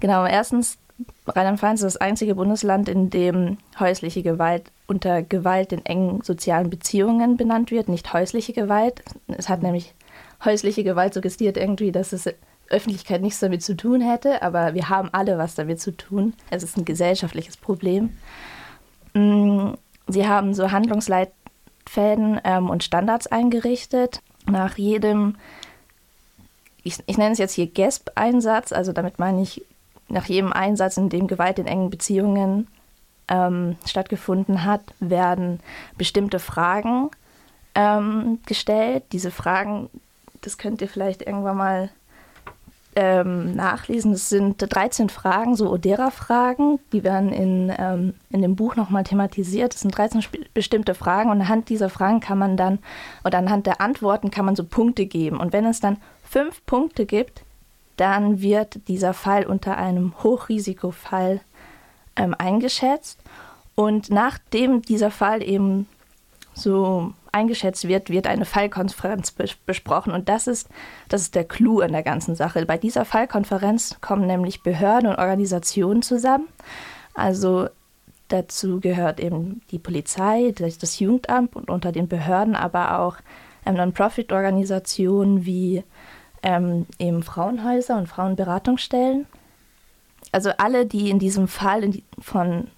genau, 0.00 0.24
erstens, 0.24 0.78
Rheinland-Pfalz 1.26 1.80
ist 1.80 1.94
das 1.94 2.00
einzige 2.00 2.34
Bundesland, 2.34 2.88
in 2.88 3.10
dem 3.10 3.58
häusliche 3.78 4.22
Gewalt 4.22 4.70
unter 4.88 5.22
Gewalt 5.22 5.72
in 5.72 5.84
engen 5.84 6.22
sozialen 6.22 6.70
Beziehungen 6.70 7.36
benannt 7.36 7.70
wird, 7.70 7.88
nicht 7.88 8.12
häusliche 8.14 8.54
Gewalt. 8.54 9.02
Es 9.28 9.50
hat 9.50 9.62
nämlich 9.62 9.94
häusliche 10.44 10.84
Gewalt 10.84 11.14
suggestiert 11.14 11.56
irgendwie, 11.56 11.92
dass 11.92 12.12
es 12.12 12.28
Öffentlichkeit 12.68 13.22
nichts 13.22 13.40
damit 13.40 13.62
zu 13.62 13.76
tun 13.76 14.00
hätte, 14.00 14.42
aber 14.42 14.74
wir 14.74 14.88
haben 14.88 15.08
alle 15.12 15.38
was 15.38 15.54
damit 15.54 15.80
zu 15.80 15.96
tun. 15.96 16.34
Es 16.50 16.62
ist 16.62 16.76
ein 16.76 16.84
gesellschaftliches 16.84 17.56
Problem. 17.56 18.16
Mm, 19.14 19.70
sie 20.06 20.28
haben 20.28 20.52
so 20.54 20.70
Handlungsleitfäden 20.70 22.40
ähm, 22.44 22.68
und 22.68 22.84
Standards 22.84 23.26
eingerichtet. 23.26 24.20
Nach 24.46 24.76
jedem 24.76 25.36
ich, 26.88 26.98
ich 27.06 27.18
nenne 27.18 27.32
es 27.32 27.38
jetzt 27.38 27.52
hier 27.52 27.66
GASP-Einsatz, 27.66 28.72
also 28.72 28.92
damit 28.92 29.18
meine 29.18 29.42
ich 29.42 29.64
nach 30.08 30.24
jedem 30.24 30.52
Einsatz, 30.52 30.96
in 30.96 31.10
dem 31.10 31.26
Gewalt 31.26 31.58
in 31.58 31.66
engen 31.66 31.90
Beziehungen 31.90 32.66
ähm, 33.28 33.76
stattgefunden 33.84 34.64
hat, 34.64 34.82
werden 34.98 35.60
bestimmte 35.98 36.38
Fragen 36.38 37.10
ähm, 37.74 38.40
gestellt. 38.46 39.04
Diese 39.12 39.30
Fragen, 39.30 39.90
das 40.42 40.58
könnt 40.58 40.80
ihr 40.80 40.88
vielleicht 40.88 41.22
irgendwann 41.22 41.56
mal 41.56 41.90
ähm, 42.96 43.54
nachlesen. 43.54 44.12
Das 44.12 44.28
sind 44.28 44.56
13 44.58 45.08
Fragen, 45.08 45.54
so 45.54 45.70
Odera-Fragen, 45.70 46.80
die 46.92 47.04
werden 47.04 47.32
in, 47.32 47.72
ähm, 47.78 48.14
in 48.30 48.42
dem 48.42 48.56
Buch 48.56 48.74
nochmal 48.74 49.04
thematisiert. 49.04 49.74
Das 49.74 49.82
sind 49.82 49.96
13 49.96 50.24
bestimmte 50.52 50.94
Fragen 50.94 51.30
und 51.30 51.40
anhand 51.40 51.68
dieser 51.68 51.90
Fragen 51.90 52.18
kann 52.18 52.38
man 52.38 52.56
dann, 52.56 52.80
oder 53.24 53.38
anhand 53.38 53.66
der 53.66 53.80
Antworten 53.80 54.32
kann 54.32 54.44
man 54.44 54.56
so 54.56 54.64
Punkte 54.64 55.06
geben. 55.06 55.38
Und 55.38 55.52
wenn 55.52 55.64
es 55.64 55.80
dann 55.80 55.98
fünf 56.24 56.64
Punkte 56.66 57.06
gibt, 57.06 57.44
dann 57.96 58.40
wird 58.40 58.88
dieser 58.88 59.14
Fall 59.14 59.46
unter 59.46 59.76
einem 59.76 60.14
Hochrisikofall 60.22 61.40
ähm, 62.16 62.34
eingeschätzt. 62.36 63.20
Und 63.76 64.10
nachdem 64.10 64.82
dieser 64.82 65.12
Fall 65.12 65.42
eben 65.42 65.86
so 66.52 67.12
eingeschätzt 67.38 67.86
wird, 67.88 68.10
wird 68.10 68.26
eine 68.26 68.44
Fallkonferenz 68.44 69.30
bes 69.30 69.54
besprochen. 69.54 70.12
Und 70.12 70.28
das 70.28 70.46
ist, 70.46 70.68
das 71.08 71.22
ist 71.22 71.34
der 71.34 71.44
Clou 71.44 71.80
an 71.80 71.92
der 71.92 72.02
ganzen 72.02 72.34
Sache. 72.34 72.64
Bei 72.66 72.76
dieser 72.76 73.04
Fallkonferenz 73.04 73.96
kommen 74.00 74.26
nämlich 74.26 74.62
Behörden 74.62 75.08
und 75.08 75.18
Organisationen 75.18 76.02
zusammen. 76.02 76.48
Also 77.14 77.68
dazu 78.28 78.80
gehört 78.80 79.20
eben 79.20 79.62
die 79.70 79.78
Polizei, 79.78 80.52
das 80.56 80.98
Jugendamt 80.98 81.56
und 81.56 81.70
unter 81.70 81.92
den 81.92 82.08
Behörden 82.08 82.54
aber 82.54 82.98
auch 82.98 83.16
ähm, 83.64 83.74
Non-Profit-Organisationen 83.74 85.44
wie 85.44 85.84
ähm, 86.42 86.86
eben 86.98 87.22
Frauenhäuser 87.22 87.96
und 87.96 88.08
Frauenberatungsstellen. 88.08 89.26
Also 90.32 90.50
alle, 90.58 90.86
die 90.86 91.10
in 91.10 91.18
diesem 91.18 91.48
Fall 91.48 91.84
in 91.84 91.92
die, 91.92 92.04
von 92.18 92.68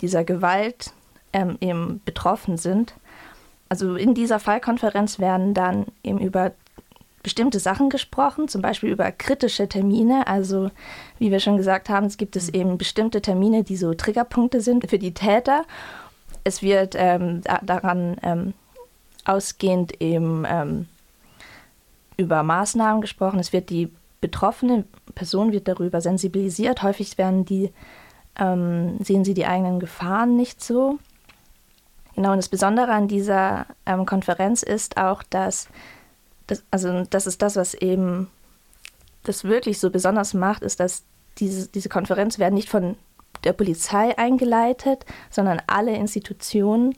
dieser 0.00 0.24
Gewalt 0.24 0.92
ähm, 1.32 1.58
eben 1.60 2.00
betroffen 2.04 2.56
sind. 2.56 2.94
Also 3.68 3.96
in 3.96 4.14
dieser 4.14 4.38
Fallkonferenz 4.38 5.18
werden 5.18 5.54
dann 5.54 5.86
eben 6.02 6.18
über 6.18 6.52
bestimmte 7.22 7.58
Sachen 7.58 7.88
gesprochen, 7.88 8.48
zum 8.48 8.60
Beispiel 8.60 8.90
über 8.90 9.10
kritische 9.10 9.68
Termine. 9.68 10.26
Also 10.26 10.70
wie 11.18 11.30
wir 11.30 11.40
schon 11.40 11.56
gesagt 11.56 11.88
haben, 11.88 12.06
es 12.06 12.18
gibt 12.18 12.36
es 12.36 12.50
eben 12.50 12.76
bestimmte 12.78 13.22
Termine, 13.22 13.64
die 13.64 13.76
so 13.76 13.94
Triggerpunkte 13.94 14.60
sind 14.60 14.88
für 14.88 14.98
die 14.98 15.14
Täter. 15.14 15.64
Es 16.44 16.62
wird 16.62 16.94
ähm, 16.96 17.40
daran 17.62 18.16
ähm, 18.22 18.54
ausgehend 19.24 20.00
eben 20.02 20.44
ähm, 20.46 20.86
über 22.18 22.42
Maßnahmen 22.42 23.00
gesprochen. 23.00 23.40
Es 23.40 23.52
wird 23.52 23.70
die 23.70 23.90
betroffene 24.20 24.84
Person 25.14 25.52
wird 25.52 25.66
darüber 25.66 26.00
sensibilisiert. 26.00 26.82
Häufig 26.82 27.16
werden 27.18 27.44
die 27.44 27.70
ähm, 28.36 28.98
sehen 29.00 29.24
sie 29.24 29.34
die 29.34 29.46
eigenen 29.46 29.80
Gefahren 29.80 30.36
nicht 30.36 30.62
so. 30.62 30.98
Genau, 32.14 32.30
und 32.30 32.36
das 32.36 32.48
Besondere 32.48 32.92
an 32.92 33.08
dieser 33.08 33.66
ähm, 33.86 34.06
Konferenz 34.06 34.62
ist 34.62 34.96
auch, 34.96 35.22
dass, 35.24 35.68
das, 36.46 36.64
also 36.70 37.04
das 37.10 37.26
ist 37.26 37.42
das, 37.42 37.56
was 37.56 37.74
eben 37.74 38.30
das 39.24 39.44
wirklich 39.44 39.80
so 39.80 39.90
besonders 39.90 40.34
macht, 40.34 40.62
ist, 40.62 40.80
dass 40.80 41.02
diese, 41.38 41.68
diese 41.68 41.88
Konferenz 41.88 42.38
werden 42.38 42.54
nicht 42.54 42.68
von 42.68 42.96
der 43.42 43.52
Polizei 43.52 44.16
eingeleitet, 44.16 45.04
sondern 45.30 45.60
alle 45.66 45.94
Institutionen 45.96 46.96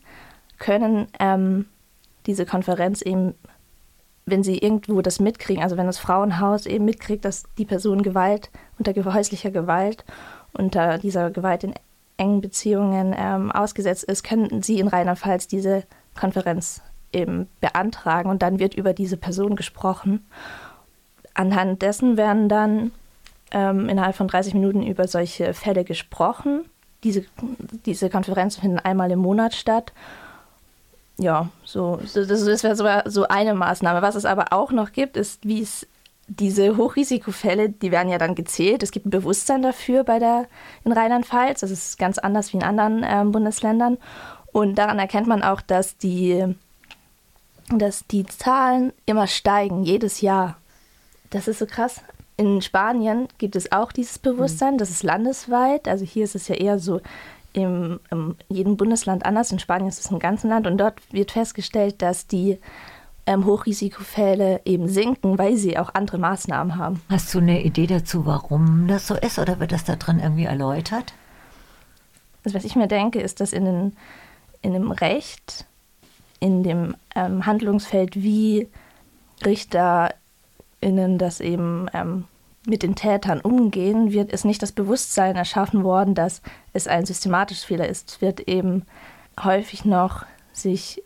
können 0.58 1.08
ähm, 1.18 1.66
diese 2.26 2.44
Konferenz 2.44 3.00
eben, 3.02 3.34
wenn 4.26 4.42
sie 4.42 4.58
irgendwo 4.58 5.00
das 5.00 5.20
mitkriegen, 5.20 5.62
also 5.62 5.76
wenn 5.76 5.86
das 5.86 5.98
Frauenhaus 5.98 6.66
eben 6.66 6.84
mitkriegt, 6.84 7.24
dass 7.24 7.44
die 7.56 7.64
Person 7.64 8.02
Gewalt 8.02 8.50
unter 8.78 8.92
häuslicher 9.14 9.50
Gewalt 9.50 10.04
unter 10.52 10.98
dieser 10.98 11.30
Gewalt 11.30 11.64
in 11.64 11.74
engen 12.16 12.40
Beziehungen 12.40 13.14
ähm, 13.16 13.52
ausgesetzt 13.52 14.04
ist, 14.04 14.24
können 14.24 14.62
Sie 14.62 14.78
in 14.78 14.88
Rheinland-Pfalz 14.88 15.48
diese 15.48 15.84
Konferenz 16.18 16.82
eben 17.12 17.48
beantragen 17.60 18.30
und 18.30 18.42
dann 18.42 18.58
wird 18.58 18.74
über 18.74 18.92
diese 18.92 19.16
Person 19.16 19.56
gesprochen. 19.56 20.26
Anhand 21.34 21.82
dessen 21.82 22.16
werden 22.16 22.48
dann 22.48 22.92
ähm, 23.50 23.88
innerhalb 23.88 24.16
von 24.16 24.28
30 24.28 24.54
Minuten 24.54 24.82
über 24.82 25.06
solche 25.06 25.54
Fälle 25.54 25.84
gesprochen. 25.84 26.64
Diese, 27.04 27.24
diese 27.84 28.10
Konferenzen 28.10 28.60
finden 28.62 28.78
einmal 28.78 29.10
im 29.10 29.18
Monat 29.18 29.54
statt. 29.54 29.92
Ja, 31.18 31.48
so, 31.64 31.98
das, 32.14 32.26
das 32.26 32.62
wäre 32.62 33.10
so 33.10 33.28
eine 33.28 33.54
Maßnahme. 33.54 34.02
Was 34.02 34.16
es 34.16 34.24
aber 34.24 34.52
auch 34.52 34.72
noch 34.72 34.92
gibt, 34.92 35.16
ist, 35.16 35.46
wie 35.46 35.62
es 35.62 35.86
diese 36.28 36.76
Hochrisikofälle, 36.76 37.70
die 37.70 37.92
werden 37.92 38.08
ja 38.08 38.18
dann 38.18 38.34
gezählt. 38.34 38.82
Es 38.82 38.90
gibt 38.90 39.06
ein 39.06 39.10
Bewusstsein 39.10 39.62
dafür 39.62 40.04
bei 40.04 40.18
der 40.18 40.46
in 40.84 40.92
Rheinland-Pfalz. 40.92 41.60
Das 41.60 41.70
ist 41.70 41.98
ganz 41.98 42.18
anders 42.18 42.52
wie 42.52 42.58
in 42.58 42.62
anderen 42.62 43.02
äh, 43.02 43.24
Bundesländern. 43.30 43.98
Und 44.52 44.76
daran 44.76 44.98
erkennt 44.98 45.26
man 45.26 45.42
auch, 45.42 45.60
dass 45.60 45.98
die, 45.98 46.56
dass 47.68 48.06
die 48.06 48.26
Zahlen 48.26 48.92
immer 49.04 49.26
steigen, 49.26 49.84
jedes 49.84 50.20
Jahr. 50.20 50.56
Das 51.30 51.48
ist 51.48 51.58
so 51.58 51.66
krass. 51.66 52.00
In 52.36 52.60
Spanien 52.60 53.28
gibt 53.38 53.56
es 53.56 53.72
auch 53.72 53.92
dieses 53.92 54.18
Bewusstsein, 54.18 54.78
das 54.78 54.90
ist 54.90 55.02
landesweit. 55.02 55.88
Also 55.88 56.04
hier 56.04 56.24
ist 56.24 56.34
es 56.34 56.48
ja 56.48 56.56
eher 56.56 56.78
so 56.78 57.00
im, 57.52 58.00
in 58.10 58.36
jedem 58.48 58.76
Bundesland 58.76 59.24
anders. 59.24 59.52
In 59.52 59.58
Spanien 59.58 59.88
ist 59.88 60.00
es 60.00 60.10
im 60.10 60.18
ganzen 60.18 60.50
Land. 60.50 60.66
Und 60.66 60.78
dort 60.78 61.00
wird 61.12 61.30
festgestellt, 61.30 62.02
dass 62.02 62.26
die 62.26 62.58
ähm, 63.26 63.44
Hochrisikofälle 63.44 64.60
eben 64.64 64.88
sinken, 64.88 65.38
weil 65.38 65.56
sie 65.56 65.78
auch 65.78 65.94
andere 65.94 66.18
Maßnahmen 66.18 66.76
haben. 66.76 67.00
Hast 67.10 67.34
du 67.34 67.38
eine 67.38 67.62
Idee 67.62 67.86
dazu, 67.86 68.24
warum 68.24 68.86
das 68.88 69.06
so 69.06 69.14
ist 69.14 69.38
oder 69.38 69.60
wird 69.60 69.72
das 69.72 69.84
da 69.84 69.96
drin 69.96 70.20
irgendwie 70.20 70.44
erläutert? 70.44 71.12
Also 72.44 72.56
was 72.56 72.64
ich 72.64 72.76
mir 72.76 72.86
denke, 72.86 73.20
ist, 73.20 73.40
dass 73.40 73.52
in, 73.52 73.64
den, 73.64 73.96
in 74.62 74.72
dem 74.72 74.92
Recht, 74.92 75.66
in 76.38 76.62
dem 76.62 76.94
ähm, 77.16 77.44
Handlungsfeld, 77.44 78.14
wie 78.14 78.68
RichterInnen 79.44 81.18
das 81.18 81.40
eben 81.40 81.88
ähm, 81.92 82.24
mit 82.64 82.84
den 82.84 82.94
Tätern 82.94 83.40
umgehen, 83.40 84.12
wird 84.12 84.32
es 84.32 84.44
nicht 84.44 84.62
das 84.62 84.72
Bewusstsein 84.72 85.34
erschaffen 85.34 85.82
worden, 85.82 86.14
dass 86.14 86.42
es 86.72 86.86
ein 86.86 87.06
systematischer 87.06 87.66
Fehler 87.66 87.88
ist. 87.88 88.10
Es 88.10 88.20
wird 88.20 88.40
eben 88.40 88.86
häufig 89.42 89.84
noch 89.84 90.24
sich 90.52 91.02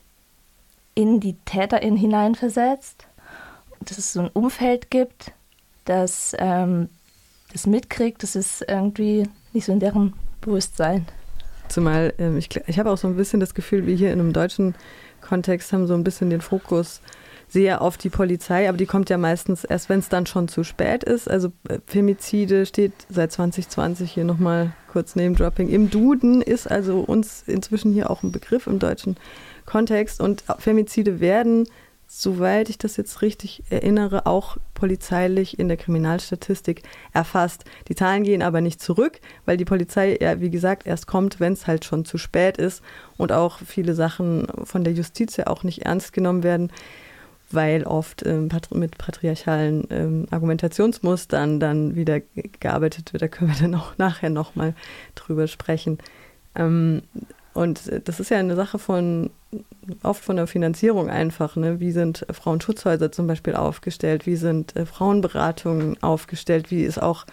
in 0.95 1.21
die 1.21 1.37
Täterin 1.45 1.97
hineinversetzt, 1.97 3.07
dass 3.81 3.99
es 3.99 4.13
so 4.13 4.21
ein 4.21 4.29
Umfeld 4.29 4.91
gibt, 4.91 5.33
das 5.85 6.35
ähm, 6.39 6.89
das 7.53 7.67
mitkriegt, 7.67 8.23
das 8.23 8.37
ist 8.37 8.65
irgendwie 8.69 9.29
nicht 9.53 9.65
so 9.65 9.73
in 9.73 9.81
deren 9.81 10.15
Bewusstsein. 10.41 11.07
Zumal 11.69 12.15
ähm, 12.19 12.37
ich, 12.37 12.49
ich 12.67 12.79
habe 12.79 12.91
auch 12.91 12.99
so 12.99 13.09
ein 13.09 13.17
bisschen 13.17 13.41
das 13.41 13.55
Gefühl, 13.55 13.87
wir 13.87 13.95
hier 13.95 14.13
in 14.13 14.21
einem 14.21 14.33
deutschen 14.33 14.75
Kontext 15.21 15.73
haben 15.73 15.87
so 15.87 15.95
ein 15.95 16.05
bisschen 16.05 16.31
den 16.31 16.41
Fokus 16.41 17.01
sehr 17.49 17.83
auf 17.83 17.97
die 17.97 18.11
Polizei, 18.11 18.69
aber 18.69 18.79
die 18.79 18.87
kommt 18.87 19.11
ja 19.11 19.19
meistens 19.19 19.65
erst, 19.65 19.89
wenn 19.89 19.99
es 19.99 20.09
dann 20.09 20.27
schon 20.27 20.47
zu 20.47 20.63
spät 20.63 21.03
ist. 21.03 21.29
Also 21.29 21.51
äh, 21.69 21.79
Femizide 21.87 22.65
steht 22.65 22.93
seit 23.09 23.33
2020 23.33 24.13
hier 24.13 24.25
nochmal 24.25 24.73
kurz 24.93 25.17
Name 25.17 25.35
Dropping 25.35 25.69
im 25.69 25.91
Duden, 25.91 26.43
ist 26.43 26.71
also 26.71 27.01
uns 27.01 27.43
inzwischen 27.47 27.93
hier 27.93 28.11
auch 28.11 28.23
ein 28.23 28.33
Begriff 28.33 28.67
im 28.67 28.79
deutschen 28.79 29.17
Kontext 29.67 30.21
und 30.21 30.45
Femizide 30.59 31.21
werden, 31.21 31.69
soweit 32.07 32.69
ich 32.69 32.79
das 32.79 32.97
jetzt 32.97 33.23
richtig 33.23 33.63
erinnere, 33.71 34.27
auch 34.27 34.57
polizeilich 34.75 35.59
in 35.59 35.69
der 35.69 35.77
Kriminalstatistik 35.77 36.83
erfasst. 37.13 37.65
Die 37.89 37.95
Zahlen 37.95 38.25
gehen 38.25 38.43
aber 38.43 38.61
nicht 38.61 38.83
zurück, 38.83 39.21
weil 39.45 39.57
die 39.57 39.65
Polizei 39.65 40.19
ja, 40.21 40.41
wie 40.41 40.51
gesagt, 40.51 40.87
erst 40.87 41.07
kommt, 41.07 41.39
wenn 41.39 41.53
es 41.53 41.67
halt 41.67 41.85
schon 41.85 42.05
zu 42.05 42.19
spät 42.19 42.57
ist 42.57 42.83
und 43.17 43.31
auch 43.31 43.59
viele 43.59 43.95
Sachen 43.95 44.49
von 44.65 44.83
der 44.83 44.93
Justiz 44.93 45.37
ja 45.37 45.47
auch 45.47 45.63
nicht 45.63 45.83
ernst 45.83 46.13
genommen 46.13 46.43
werden 46.43 46.73
weil 47.51 47.85
oft 47.85 48.25
ähm, 48.25 48.49
mit 48.75 48.99
patriarchalen 48.99 49.85
ähm, 49.91 50.27
Argumentationsmustern 50.31 51.59
dann 51.59 51.97
wieder 51.97 52.21
gearbeitet 52.61 53.13
wird. 53.13 53.23
Da 53.23 53.29
können 53.29 53.51
wir 53.51 53.61
dann 53.61 53.75
auch 53.75 53.99
nachher 53.99 54.31
nochmal 54.31 54.75
drüber 55.15 55.49
sprechen. 55.49 55.99
Ähm, 56.55 57.03
und 57.53 57.91
das 58.05 58.21
ist 58.21 58.31
ja 58.31 58.39
eine 58.39 58.57
Sache 58.57 58.79
von 58.79 59.31
oft 60.03 60.23
von 60.23 60.37
der 60.37 60.47
Finanzierung 60.47 61.11
einfach. 61.11 61.57
Ne? 61.57 61.81
Wie 61.81 61.91
sind 61.91 62.25
Frauenschutzhäuser 62.31 63.11
zum 63.11 63.27
Beispiel 63.27 63.55
aufgestellt? 63.55 64.27
Wie 64.27 64.37
sind 64.37 64.77
äh, 64.77 64.87
Frauenberatungen 64.87 66.01
aufgestellt? 66.03 66.71
Wie 66.71 66.83
ist 66.83 67.03
auch 67.03 67.27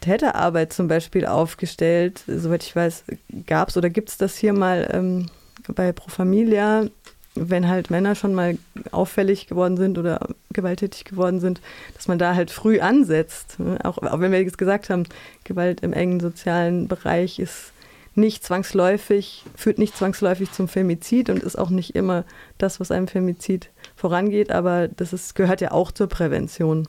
Täterarbeit 0.00 0.72
zum 0.72 0.86
Beispiel 0.86 1.26
aufgestellt? 1.26 2.22
Soweit 2.28 2.62
ich 2.62 2.76
weiß, 2.76 3.04
gab 3.46 3.70
es 3.70 3.76
oder 3.76 3.90
gibt 3.90 4.10
es 4.10 4.18
das 4.18 4.36
hier 4.36 4.52
mal 4.52 4.88
ähm, 4.92 5.26
bei 5.74 5.90
Pro 5.90 6.08
Familia, 6.08 6.86
wenn 7.34 7.68
halt 7.68 7.90
Männer 7.90 8.14
schon 8.14 8.34
mal 8.34 8.56
auffällig 8.92 9.48
geworden 9.48 9.76
sind 9.76 9.98
oder 9.98 10.28
gewalttätig 10.52 11.04
geworden 11.04 11.40
sind, 11.40 11.60
dass 11.94 12.06
man 12.06 12.18
da 12.18 12.36
halt 12.36 12.52
früh 12.52 12.78
ansetzt. 12.78 13.58
Ne? 13.58 13.78
Auch, 13.82 13.98
auch 13.98 14.20
wenn 14.20 14.30
wir 14.30 14.40
jetzt 14.40 14.58
gesagt 14.58 14.90
haben, 14.90 15.04
Gewalt 15.42 15.80
im 15.80 15.92
engen 15.92 16.20
sozialen 16.20 16.86
Bereich 16.86 17.40
ist 17.40 17.72
nicht 18.16 18.44
zwangsläufig, 18.44 19.44
führt 19.54 19.78
nicht 19.78 19.96
zwangsläufig 19.96 20.52
zum 20.52 20.68
Femizid 20.68 21.30
und 21.30 21.42
ist 21.42 21.58
auch 21.58 21.70
nicht 21.70 21.94
immer 21.94 22.24
das, 22.58 22.80
was 22.80 22.90
einem 22.90 23.08
Femizid 23.08 23.70
vorangeht, 23.94 24.50
aber 24.50 24.88
das 24.88 25.12
ist, 25.12 25.34
gehört 25.34 25.60
ja 25.60 25.72
auch 25.72 25.92
zur 25.92 26.08
Prävention, 26.08 26.88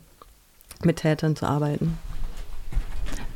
mit 0.84 0.98
Tätern 0.98 1.36
zu 1.36 1.46
arbeiten. 1.46 1.98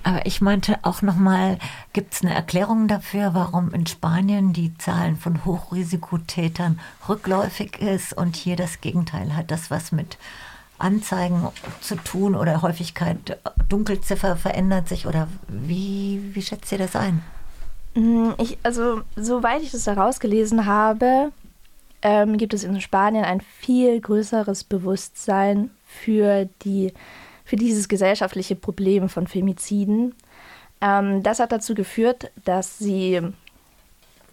Aber 0.04 0.26
ich 0.26 0.42
meinte 0.42 0.80
auch 0.82 1.02
nochmal, 1.02 1.60
gibt 1.94 2.14
es 2.14 2.22
eine 2.24 2.34
Erklärung 2.34 2.88
dafür, 2.88 3.34
warum 3.34 3.72
in 3.74 3.86
Spanien 3.86 4.52
die 4.52 4.76
Zahlen 4.78 5.16
von 5.16 5.46
Hochrisikotätern 5.46 6.80
rückläufig 7.08 7.80
ist 7.80 8.14
und 8.14 8.36
hier 8.36 8.56
das 8.56 8.82
Gegenteil 8.82 9.36
hat 9.36 9.52
das 9.52 9.70
was 9.70 9.92
mit 9.92 10.18
Anzeigen 10.80 11.48
zu 11.82 11.96
tun 11.96 12.36
oder 12.36 12.64
Häufigkeit 12.64 13.38
Dunkelziffer 13.70 14.36
verändert 14.36 14.88
sich 14.88 15.06
oder 15.06 15.28
wie, 15.48 16.32
wie 16.34 16.42
schätzt 16.42 16.72
ihr 16.72 16.80
das 16.80 16.96
ein? 16.96 17.22
Mm, 17.94 18.32
ich, 18.38 18.58
also, 18.64 19.02
soweit 19.16 19.62
ich 19.64 19.72
das 19.72 19.88
herausgelesen 19.88 20.66
habe, 20.66 21.32
ähm, 22.02 22.38
gibt 22.38 22.54
es 22.54 22.64
in 22.64 22.80
Spanien 22.82 23.26
ein 23.26 23.42
viel 23.42 24.00
größeres 24.02 24.64
Bewusstsein 24.64 25.70
für, 25.86 26.50
die, 26.64 26.94
für 27.46 27.56
dieses 27.58 27.88
gesellschaftliche 27.88 28.56
Problem 28.56 29.10
von 29.10 29.28
Femiziden. 29.28 30.16
Ähm, 30.82 31.22
das 31.24 31.40
hat 31.40 31.52
dazu 31.52 31.76
geführt, 31.76 32.32
dass 32.46 32.78
sie 32.80 33.22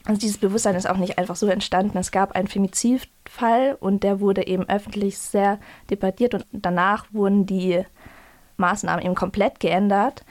Also 0.07 0.21
dieses 0.21 0.39
Bewusstsein 0.39 0.77
ist 0.77 0.89
auch 0.89 0.97
nicht 0.97 1.19
einfach 1.19 1.37
so 1.37 1.49
entstanden. 1.49 1.99
Es 1.99 2.11
gab 2.11 2.33
einen 2.33 2.49
Femizidfall 2.49 3.77
und 3.79 4.03
der 4.05 4.21
wurde 4.21 4.47
eben 4.47 4.67
öffentlich 4.69 5.19
sehr 5.19 5.59
debattiert 5.91 6.33
und 6.35 6.47
danach 6.53 7.07
wurden 7.13 7.45
die 7.45 7.85
Maßnahmen 8.57 9.05
eben 9.05 9.15
komplett 9.15 9.61
geändert. 9.61 10.25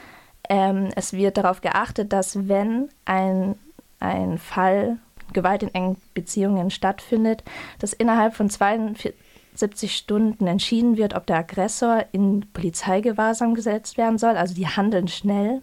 Ähm, 0.49 0.89
es 0.95 1.13
wird 1.13 1.37
darauf 1.37 1.61
geachtet, 1.61 2.13
dass 2.13 2.47
wenn 2.47 2.89
ein, 3.05 3.55
ein 3.99 4.37
Fall 4.37 4.97
Gewalt 5.33 5.63
in 5.63 5.73
engen 5.73 5.97
Beziehungen 6.13 6.71
stattfindet, 6.71 7.43
dass 7.79 7.93
innerhalb 7.93 8.35
von 8.35 8.49
42 8.49 9.95
Stunden 9.95 10.47
entschieden 10.47 10.97
wird, 10.97 11.15
ob 11.15 11.25
der 11.25 11.37
Aggressor 11.37 12.05
in 12.11 12.45
Polizeigewahrsam 12.53 13.53
gesetzt 13.53 13.97
werden 13.97 14.17
soll, 14.17 14.37
also 14.37 14.53
die 14.53 14.67
handeln 14.67 15.07
schnell, 15.07 15.61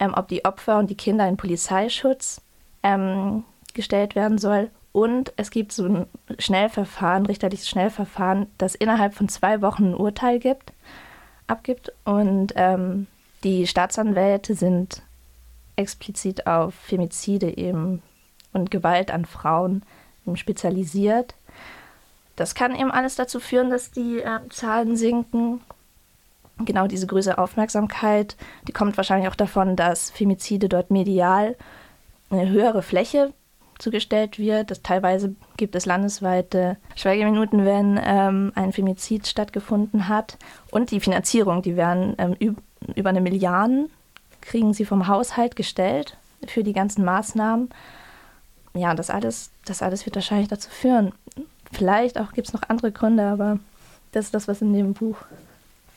ähm, 0.00 0.14
ob 0.16 0.28
die 0.28 0.44
Opfer 0.44 0.78
und 0.78 0.90
die 0.90 0.96
Kinder 0.96 1.28
in 1.28 1.36
Polizeischutz 1.36 2.40
ähm, 2.82 3.44
gestellt 3.74 4.14
werden 4.14 4.38
soll. 4.38 4.70
Und 4.92 5.32
es 5.36 5.50
gibt 5.50 5.72
so 5.72 5.86
ein 5.86 6.06
Schnellverfahren, 6.38 7.24
richterliches 7.24 7.68
Schnellverfahren, 7.68 8.46
das 8.58 8.74
innerhalb 8.74 9.14
von 9.14 9.28
zwei 9.28 9.62
Wochen 9.62 9.92
ein 9.92 9.94
Urteil 9.94 10.38
gibt, 10.38 10.72
abgibt. 11.46 11.92
Und 12.04 12.52
ähm, 12.56 13.06
die 13.44 13.66
Staatsanwälte 13.66 14.54
sind 14.54 15.02
explizit 15.76 16.46
auf 16.46 16.74
Femizide 16.74 17.56
eben 17.56 18.02
und 18.52 18.70
Gewalt 18.70 19.10
an 19.10 19.24
Frauen 19.24 19.82
spezialisiert. 20.34 21.34
Das 22.36 22.54
kann 22.54 22.74
eben 22.74 22.90
alles 22.90 23.16
dazu 23.16 23.40
führen, 23.40 23.70
dass 23.70 23.90
die 23.90 24.20
äh, 24.20 24.40
Zahlen 24.50 24.96
sinken. 24.96 25.60
Genau 26.58 26.86
diese 26.86 27.06
größere 27.06 27.38
Aufmerksamkeit, 27.38 28.36
die 28.68 28.72
kommt 28.72 28.96
wahrscheinlich 28.96 29.28
auch 29.28 29.34
davon, 29.36 29.74
dass 29.74 30.10
Femizide 30.10 30.68
dort 30.68 30.90
medial 30.90 31.56
eine 32.30 32.48
höhere 32.48 32.82
Fläche 32.82 33.32
zugestellt 33.82 34.38
wird. 34.38 34.70
Das 34.70 34.82
teilweise 34.82 35.34
gibt 35.56 35.74
es 35.74 35.86
landesweite 35.86 36.76
Schweigeminuten, 36.94 37.64
wenn 37.64 38.00
ähm, 38.02 38.52
ein 38.54 38.72
Femizid 38.72 39.26
stattgefunden 39.26 40.08
hat. 40.08 40.38
Und 40.70 40.90
die 40.90 41.00
Finanzierung, 41.00 41.62
die 41.62 41.76
werden 41.76 42.14
ähm, 42.18 42.56
über 42.94 43.10
eine 43.10 43.20
Milliarde 43.20 43.88
kriegen 44.40 44.74
sie 44.74 44.84
vom 44.84 45.06
Haushalt 45.06 45.54
gestellt 45.54 46.16
für 46.48 46.64
die 46.64 46.72
ganzen 46.72 47.04
Maßnahmen 47.04 47.68
ja, 48.74 48.94
das 48.94 49.10
alles, 49.10 49.50
das 49.64 49.82
alles 49.82 50.06
wird 50.06 50.16
wahrscheinlich 50.16 50.48
dazu 50.48 50.70
führen. 50.70 51.12
Vielleicht 51.72 52.18
auch 52.18 52.32
gibt 52.32 52.48
es 52.48 52.54
noch 52.54 52.62
andere 52.68 52.92
Gründe, 52.92 53.24
aber 53.24 53.58
das 54.12 54.26
ist 54.26 54.34
das, 54.34 54.48
was 54.48 54.62
in 54.62 54.72
dem 54.72 54.94
Buch 54.94 55.16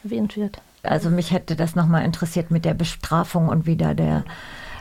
erwähnt 0.03 0.37
wird. 0.37 0.61
Also 0.83 1.09
mich 1.09 1.31
hätte 1.31 1.55
das 1.55 1.75
nochmal 1.75 2.05
interessiert 2.05 2.51
mit 2.51 2.63
der 2.63 2.73
Bestrafung 2.73 3.49
und 3.49 3.65
wie 3.65 3.75
da 3.75 3.93
der, 3.93 4.23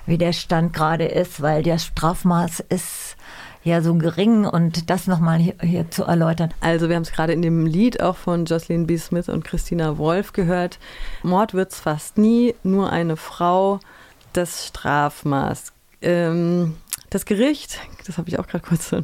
wie 0.06 0.18
der 0.18 0.32
Stand 0.32 0.72
gerade 0.72 1.06
ist, 1.06 1.40
weil 1.42 1.62
das 1.62 1.84
Strafmaß 1.84 2.60
ist 2.68 3.16
ja 3.64 3.80
so 3.80 3.94
gering 3.94 4.44
und 4.44 4.90
das 4.90 5.06
nochmal 5.06 5.38
hier, 5.38 5.54
hier 5.60 5.90
zu 5.90 6.04
erläutern. 6.04 6.52
Also 6.60 6.88
wir 6.88 6.96
haben 6.96 7.02
es 7.02 7.12
gerade 7.12 7.32
in 7.32 7.42
dem 7.42 7.66
Lied 7.66 8.02
auch 8.02 8.16
von 8.16 8.44
Jocelyn 8.44 8.86
B. 8.86 8.98
Smith 8.98 9.28
und 9.28 9.44
Christina 9.44 9.96
Wolf 9.96 10.32
gehört. 10.32 10.78
Mord 11.22 11.54
wird 11.54 11.72
es 11.72 11.80
fast 11.80 12.18
nie, 12.18 12.54
nur 12.62 12.92
eine 12.92 13.16
Frau, 13.16 13.80
das 14.34 14.66
Strafmaß. 14.66 15.72
Ähm, 16.02 16.76
das 17.08 17.24
Gericht, 17.24 17.78
das 18.06 18.18
habe 18.18 18.28
ich 18.28 18.38
auch 18.38 18.46
gerade 18.46 18.66
kurz 18.66 18.94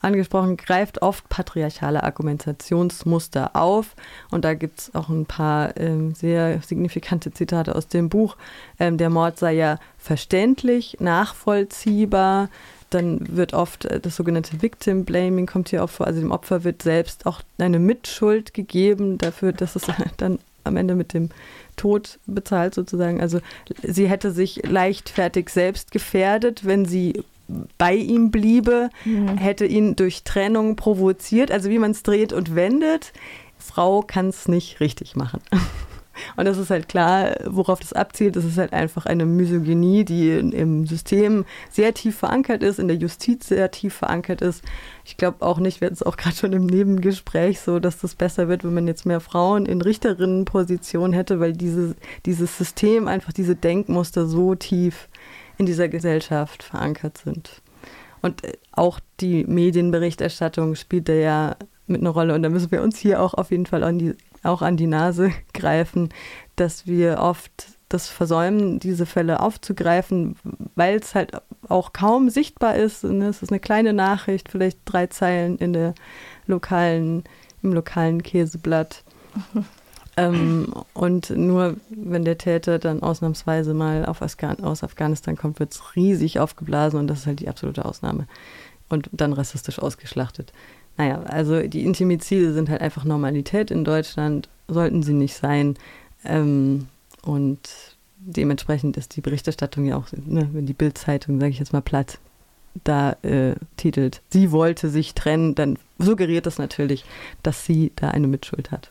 angesprochen, 0.00 0.56
greift 0.56 1.02
oft 1.02 1.28
patriarchale 1.28 2.02
Argumentationsmuster 2.02 3.54
auf. 3.54 3.94
Und 4.30 4.44
da 4.44 4.54
gibt 4.54 4.80
es 4.80 4.94
auch 4.94 5.08
ein 5.08 5.26
paar 5.26 5.76
ähm, 5.76 6.14
sehr 6.14 6.60
signifikante 6.62 7.32
Zitate 7.32 7.74
aus 7.74 7.88
dem 7.88 8.08
Buch. 8.08 8.36
Ähm, 8.78 8.96
der 8.96 9.10
Mord 9.10 9.38
sei 9.38 9.54
ja 9.54 9.78
verständlich, 9.98 10.96
nachvollziehbar. 11.00 12.48
Dann 12.88 13.36
wird 13.36 13.54
oft 13.54 13.84
äh, 13.84 14.00
das 14.00 14.16
sogenannte 14.16 14.62
Victim 14.62 15.04
Blaming 15.04 15.46
kommt 15.46 15.68
hier 15.68 15.84
auch 15.84 15.90
vor. 15.90 16.06
Also 16.06 16.20
dem 16.20 16.32
Opfer 16.32 16.64
wird 16.64 16.82
selbst 16.82 17.26
auch 17.26 17.42
eine 17.58 17.78
Mitschuld 17.78 18.54
gegeben 18.54 19.18
dafür, 19.18 19.52
dass 19.52 19.76
es 19.76 19.82
dann 20.16 20.38
am 20.64 20.76
Ende 20.76 20.94
mit 20.94 21.14
dem 21.14 21.30
Tod 21.76 22.18
bezahlt 22.26 22.74
sozusagen. 22.74 23.20
Also 23.20 23.40
sie 23.82 24.08
hätte 24.08 24.32
sich 24.32 24.62
leichtfertig 24.64 25.48
selbst 25.48 25.92
gefährdet, 25.92 26.66
wenn 26.66 26.84
sie 26.84 27.24
bei 27.78 27.94
ihm 27.94 28.30
bliebe, 28.30 28.90
mhm. 29.04 29.36
hätte 29.36 29.66
ihn 29.66 29.96
durch 29.96 30.24
Trennung 30.24 30.76
provoziert. 30.76 31.50
Also 31.50 31.70
wie 31.70 31.78
man 31.78 31.92
es 31.92 32.02
dreht 32.02 32.32
und 32.32 32.54
wendet, 32.54 33.12
Frau 33.58 34.02
kann 34.02 34.28
es 34.28 34.48
nicht 34.48 34.80
richtig 34.80 35.16
machen. 35.16 35.40
Und 36.36 36.44
das 36.44 36.58
ist 36.58 36.70
halt 36.70 36.88
klar, 36.88 37.34
worauf 37.46 37.80
das 37.80 37.92
abzielt. 37.92 38.36
Das 38.36 38.44
ist 38.44 38.58
halt 38.58 38.72
einfach 38.72 39.06
eine 39.06 39.26
Misogynie, 39.26 40.04
die 40.04 40.30
im 40.32 40.86
System 40.86 41.44
sehr 41.70 41.94
tief 41.94 42.16
verankert 42.16 42.62
ist, 42.62 42.78
in 42.78 42.88
der 42.88 42.96
Justiz 42.96 43.48
sehr 43.48 43.70
tief 43.70 43.94
verankert 43.94 44.42
ist. 44.42 44.62
Ich 45.04 45.16
glaube 45.16 45.44
auch 45.44 45.58
nicht, 45.58 45.80
wir 45.80 45.86
hatten 45.86 45.94
es 45.94 46.02
auch 46.02 46.16
gerade 46.18 46.36
schon 46.36 46.52
im 46.52 46.66
Nebengespräch 46.66 47.60
so, 47.60 47.78
dass 47.78 47.98
das 47.98 48.14
besser 48.14 48.48
wird, 48.48 48.64
wenn 48.64 48.74
man 48.74 48.86
jetzt 48.86 49.06
mehr 49.06 49.20
Frauen 49.20 49.66
in 49.66 49.82
Richterinnenpositionen 49.82 51.12
hätte, 51.12 51.40
weil 51.40 51.52
diese, 51.52 51.94
dieses 52.26 52.56
System, 52.56 53.08
einfach 53.08 53.32
diese 53.32 53.56
Denkmuster 53.56 54.26
so 54.26 54.54
tief 54.54 55.08
in 55.60 55.66
dieser 55.66 55.90
Gesellschaft 55.90 56.62
verankert 56.62 57.18
sind. 57.18 57.60
Und 58.22 58.42
äh, 58.44 58.54
auch 58.72 58.98
die 59.20 59.44
Medienberichterstattung 59.44 60.74
spielt 60.74 61.10
da 61.10 61.12
ja 61.12 61.56
mit 61.86 62.00
einer 62.00 62.10
Rolle. 62.10 62.34
Und 62.34 62.42
da 62.42 62.48
müssen 62.48 62.70
wir 62.70 62.82
uns 62.82 62.98
hier 62.98 63.20
auch 63.20 63.34
auf 63.34 63.50
jeden 63.50 63.66
Fall 63.66 63.84
an 63.84 63.98
die, 63.98 64.14
auch 64.42 64.62
an 64.62 64.78
die 64.78 64.86
Nase 64.86 65.32
greifen, 65.52 66.08
dass 66.56 66.86
wir 66.86 67.18
oft 67.18 67.66
das 67.90 68.08
versäumen, 68.08 68.78
diese 68.78 69.04
Fälle 69.04 69.40
aufzugreifen, 69.40 70.36
weil 70.76 70.96
es 70.96 71.14
halt 71.14 71.32
auch 71.68 71.92
kaum 71.92 72.30
sichtbar 72.30 72.76
ist. 72.76 73.04
Ne? 73.04 73.28
Es 73.28 73.42
ist 73.42 73.50
eine 73.50 73.60
kleine 73.60 73.92
Nachricht, 73.92 74.48
vielleicht 74.48 74.78
drei 74.86 75.08
Zeilen 75.08 75.58
in 75.58 75.74
der 75.74 75.94
lokalen, 76.46 77.24
im 77.62 77.74
lokalen 77.74 78.22
Käseblatt. 78.22 79.04
Ähm, 80.20 80.72
und 80.92 81.30
nur 81.30 81.76
wenn 81.88 82.24
der 82.24 82.38
Täter 82.38 82.78
dann 82.78 83.02
ausnahmsweise 83.02 83.74
mal 83.74 84.04
Afghan 84.06 84.60
aus 84.60 84.84
Afghanistan 84.84 85.36
kommt, 85.36 85.60
wird 85.60 85.72
es 85.72 85.96
riesig 85.96 86.38
aufgeblasen 86.38 87.00
und 87.00 87.06
das 87.06 87.20
ist 87.20 87.26
halt 87.26 87.40
die 87.40 87.48
absolute 87.48 87.84
Ausnahme. 87.84 88.26
Und 88.88 89.08
dann 89.12 89.32
rassistisch 89.32 89.78
ausgeschlachtet. 89.78 90.52
Naja, 90.96 91.22
also 91.22 91.62
die 91.62 91.84
Intimizide 91.84 92.52
sind 92.52 92.68
halt 92.68 92.82
einfach 92.82 93.04
Normalität 93.04 93.70
in 93.70 93.84
Deutschland, 93.84 94.48
sollten 94.68 95.02
sie 95.02 95.14
nicht 95.14 95.34
sein. 95.34 95.76
Ähm, 96.24 96.88
und 97.22 97.60
dementsprechend 98.18 98.96
ist 98.96 99.16
die 99.16 99.20
Berichterstattung 99.20 99.86
ja 99.86 99.96
auch, 99.96 100.06
ne, 100.12 100.48
wenn 100.52 100.66
die 100.66 100.74
Bildzeitung, 100.74 101.40
sage 101.40 101.52
ich 101.52 101.58
jetzt 101.58 101.72
mal 101.72 101.80
platt, 101.80 102.18
da 102.84 103.12
äh, 103.22 103.54
titelt, 103.76 104.22
sie 104.30 104.52
wollte 104.52 104.90
sich 104.90 105.14
trennen, 105.14 105.54
dann 105.54 105.78
suggeriert 105.98 106.46
das 106.46 106.58
natürlich, 106.58 107.04
dass 107.42 107.64
sie 107.64 107.92
da 107.96 108.08
eine 108.08 108.26
Mitschuld 108.26 108.70
hat. 108.70 108.90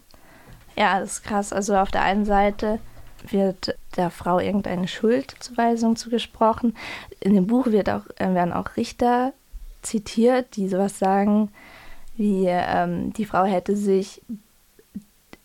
Ja, 0.80 1.00
das 1.00 1.14
ist 1.14 1.24
krass. 1.24 1.52
Also 1.52 1.76
auf 1.76 1.92
der 1.92 2.04
einen 2.04 2.26
Seite 2.26 2.80
wird 3.28 3.76
der 3.98 4.10
Frau 4.10 4.40
irgendeine 4.40 4.88
Schuldzuweisung 4.88 5.98
zugesprochen. 5.98 6.76
In 7.20 7.34
dem 7.34 7.48
Buch 7.48 7.68
wird 7.68 7.90
auch, 7.90 8.06
äh, 8.16 8.34
werden 8.34 8.54
auch 8.54 8.78
Richter 8.78 9.34
zitiert, 9.82 10.56
die 10.56 10.70
sowas 10.70 10.98
sagen 10.98 11.52
wie 12.20 12.48
ähm, 12.48 13.14
die 13.14 13.24
Frau 13.24 13.46
hätte 13.46 13.78
sich 13.78 14.22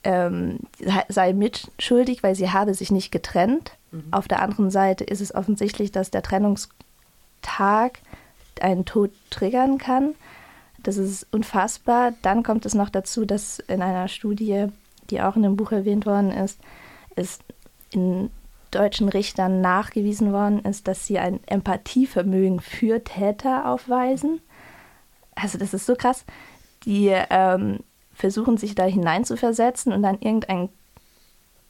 ähm, 0.03 0.59
sei 1.09 1.33
mitschuldig, 1.33 2.23
weil 2.25 2.35
sie 2.35 2.51
habe 2.51 2.75
sich 2.75 2.91
nicht 2.91 3.13
getrennt. 3.13 3.73
Mhm. 3.93 4.05
Auf 4.11 4.27
der 4.27 4.43
anderen 4.43 4.71
Seite 4.71 5.05
ist 5.05 5.21
es 5.21 5.35
offensichtlich, 5.35 5.93
dass 5.93 6.11
der 6.11 6.23
Trennungstag 6.23 8.01
einen 8.61 8.85
Tod 8.85 9.13
triggern 9.31 9.79
kann. 9.79 10.17
Das 10.83 10.97
ist 10.97 11.29
unfassbar. 11.31 12.13
Dann 12.23 12.43
kommt 12.43 12.67
es 12.67 12.75
noch 12.75 12.91
dazu, 12.91 13.25
dass 13.25 13.61
in 13.61 13.81
einer 13.81 14.09
Studie 14.09 14.67
die 15.15 15.21
auch 15.21 15.37
in 15.37 15.43
dem 15.43 15.57
Buch 15.57 15.71
erwähnt 15.71 16.07
worden 16.07 16.33
ist, 16.33 16.61
ist 17.15 17.45
in 17.91 18.31
deutschen 18.73 19.09
Richtern 19.09 19.61
nachgewiesen 19.61 20.33
worden 20.33 20.65
ist, 20.65 20.89
dass 20.89 21.07
sie 21.07 21.21
ein 21.21 21.39
Empathievermögen 21.47 22.59
für 22.59 23.05
Täter 23.05 23.69
aufweisen. 23.69 24.41
Also 25.37 25.59
das 25.59 25.73
ist 25.73 25.87
so 25.87 25.95
krass. 25.95 26.25
Die 26.85 27.13
ähm, 27.31 27.81
versuchen 28.13 28.57
sich 28.57 28.75
da 28.75 28.85
hineinzuversetzen 28.85 29.93
und 29.93 30.03
dann 30.03 30.19
irgendeinen 30.21 30.71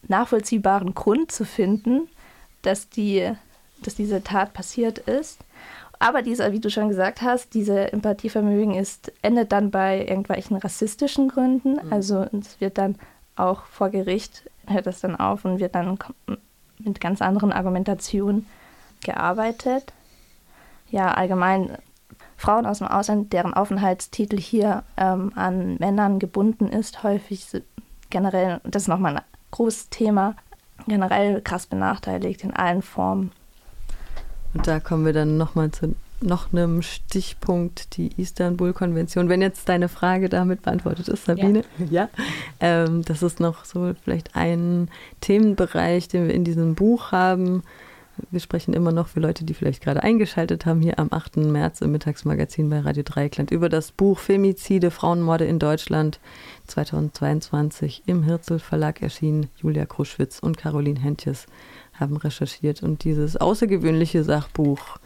nachvollziehbaren 0.09 0.95
Grund 0.95 1.31
zu 1.31 1.45
finden, 1.45 2.09
dass, 2.63 2.89
die, 2.89 3.31
dass 3.83 3.95
diese 3.95 4.25
Tat 4.25 4.55
passiert 4.55 4.99
ist. 4.99 5.41
Aber 5.99 6.23
dieser, 6.23 6.53
wie 6.53 6.61
du 6.61 6.71
schon 6.71 6.89
gesagt 6.89 7.21
hast, 7.21 7.53
diese 7.53 7.93
Empathievermögen 7.93 8.75
ist, 8.75 9.13
endet 9.21 9.53
dann 9.53 9.71
bei 9.71 10.01
irgendwelchen 10.01 10.57
rassistischen 10.57 11.29
Gründen. 11.29 11.75
Mhm. 11.75 11.93
Also 11.93 12.27
es 12.33 12.61
wird 12.61 12.79
dann 12.79 12.97
auch 13.37 13.65
vor 13.65 13.91
Gericht 13.91 14.49
hört 14.67 14.87
das 14.87 15.01
dann 15.01 15.17
auf 15.17 15.45
und 15.45 15.59
wird 15.59 15.75
dann 15.75 15.99
mit 16.79 17.01
ganz 17.01 17.23
anderen 17.23 17.53
Argumentationen 17.53 18.47
gearbeitet. 19.03 19.93
Ja, 20.91 21.13
allgemein 21.13 21.79
Frauen 22.37 22.67
aus 22.67 22.79
dem 22.79 22.89
Ausland, 22.89 23.33
deren 23.33 23.55
Aufenthaltstitel 23.55 24.39
hier 24.39 24.83
ähm, 24.97 25.33
an 25.35 25.77
Männern 25.77 26.19
gebunden 26.19 26.69
ist, 26.69 27.03
häufig 27.03 27.47
generell, 28.11 28.61
das 28.65 28.83
ist 28.83 28.89
nochmal 28.89 29.17
ein 29.17 29.25
großes 29.51 29.91
Thema, 29.91 30.37
generell 30.87 31.41
krass 31.41 31.67
benachteiligt 31.67 32.45
in 32.45 32.53
allen 32.53 32.83
Formen. 32.83 33.33
Und 34.53 34.67
da 34.67 34.79
kommen 34.81 35.05
wir 35.05 35.13
dann 35.13 35.37
nochmal 35.37 35.71
zu 35.71 35.95
noch 36.25 36.53
einem 36.53 36.83
Stichpunkt 36.83 37.97
die 37.97 38.11
Istanbul-Konvention. 38.17 39.29
Wenn 39.29 39.43
jetzt 39.43 39.69
deine 39.69 39.89
Frage 39.89 40.29
damit 40.29 40.63
beantwortet 40.63 41.09
ist, 41.09 41.25
Sabine, 41.25 41.65
ja, 41.79 41.87
ja 41.91 42.09
ähm, 42.61 43.03
das 43.05 43.23
ist 43.23 43.41
noch 43.41 43.65
so 43.65 43.95
vielleicht 44.03 44.35
ein 44.35 44.89
Themenbereich, 45.21 46.09
den 46.09 46.27
wir 46.27 46.35
in 46.35 46.45
diesem 46.45 46.75
Buch 46.75 47.13
haben. 47.13 47.63
Wir 48.31 48.39
sprechen 48.39 48.75
immer 48.75 48.93
noch 48.93 49.09
für 49.09 49.19
Leute, 49.19 49.45
die 49.45 49.55
vielleicht 49.55 49.83
gerade 49.83 50.05
eingeschaltet 50.05 50.67
haben, 50.67 50.81
hier 50.81 51.01
am 51.01 51.09
8. 51.11 51.39
März 51.39 51.81
im 51.81 51.91
Mittagsmagazin 51.91 52.71
bei 52.71 52.79
Radio 52.79 53.03
Dreieckland 53.03 53.51
über 53.51 53.69
das 53.69 53.91
Buch 53.91 54.21
Femizide, 54.21 54.93
Frauenmorde 54.93 55.47
in 55.47 55.59
Deutschland 55.59 56.21
2022 56.69 58.05
im 58.07 58.23
Hirzel 58.23 58.61
Verlag 58.61 59.03
erschienen. 59.03 59.49
Julia 59.57 59.85
Kruschwitz 59.85 60.39
und 60.39 60.57
Caroline 60.57 61.01
Hentjes 61.01 61.47
haben 61.93 62.17
recherchiert 62.17 62.83
und 62.83 63.03
dieses 63.03 63.37
außergewöhnliche 63.37 64.23
Sachbuch 64.23 64.99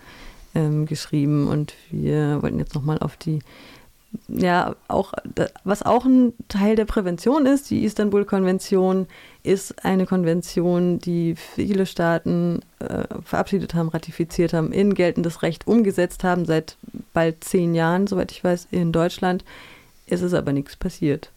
ähm, 0.55 0.87
geschrieben. 0.87 1.47
Und 1.49 1.75
wir 1.91 2.43
wollten 2.43 2.59
jetzt 2.59 2.75
nochmal 2.75 2.99
auf 2.99 3.17
die, 3.17 3.41
ja, 4.29 4.75
auch, 4.89 5.13
was 5.65 5.83
auch 5.83 6.05
ein 6.05 6.33
Teil 6.49 6.77
der 6.77 6.85
Prävention 6.85 7.47
ist, 7.47 7.71
die 7.71 7.85
Istanbul-Konvention 7.85 9.07
ist 9.43 9.85
eine 9.85 10.07
Konvention, 10.07 10.99
die 10.99 11.35
viele 11.37 11.87
Staaten 11.87 12.61
äh, 12.81 13.05
verabschiedet 13.25 13.75
haben, 13.75 13.89
ratifiziert 13.89 14.53
haben, 14.53 14.73
in 14.73 14.95
geltendes 14.95 15.43
Recht 15.43 15.67
umgesetzt 15.67 16.25
haben, 16.25 16.45
seit 16.45 16.77
bald 17.13 17.45
zehn 17.45 17.75
Jahren, 17.75 18.07
soweit 18.07 18.33
ich 18.33 18.43
weiß, 18.43 18.69
in 18.71 18.93
Deutschland. 18.93 19.45
Es 20.07 20.23
ist 20.23 20.35
aber 20.35 20.53
nichts 20.53 20.77
passiert. 20.77 21.31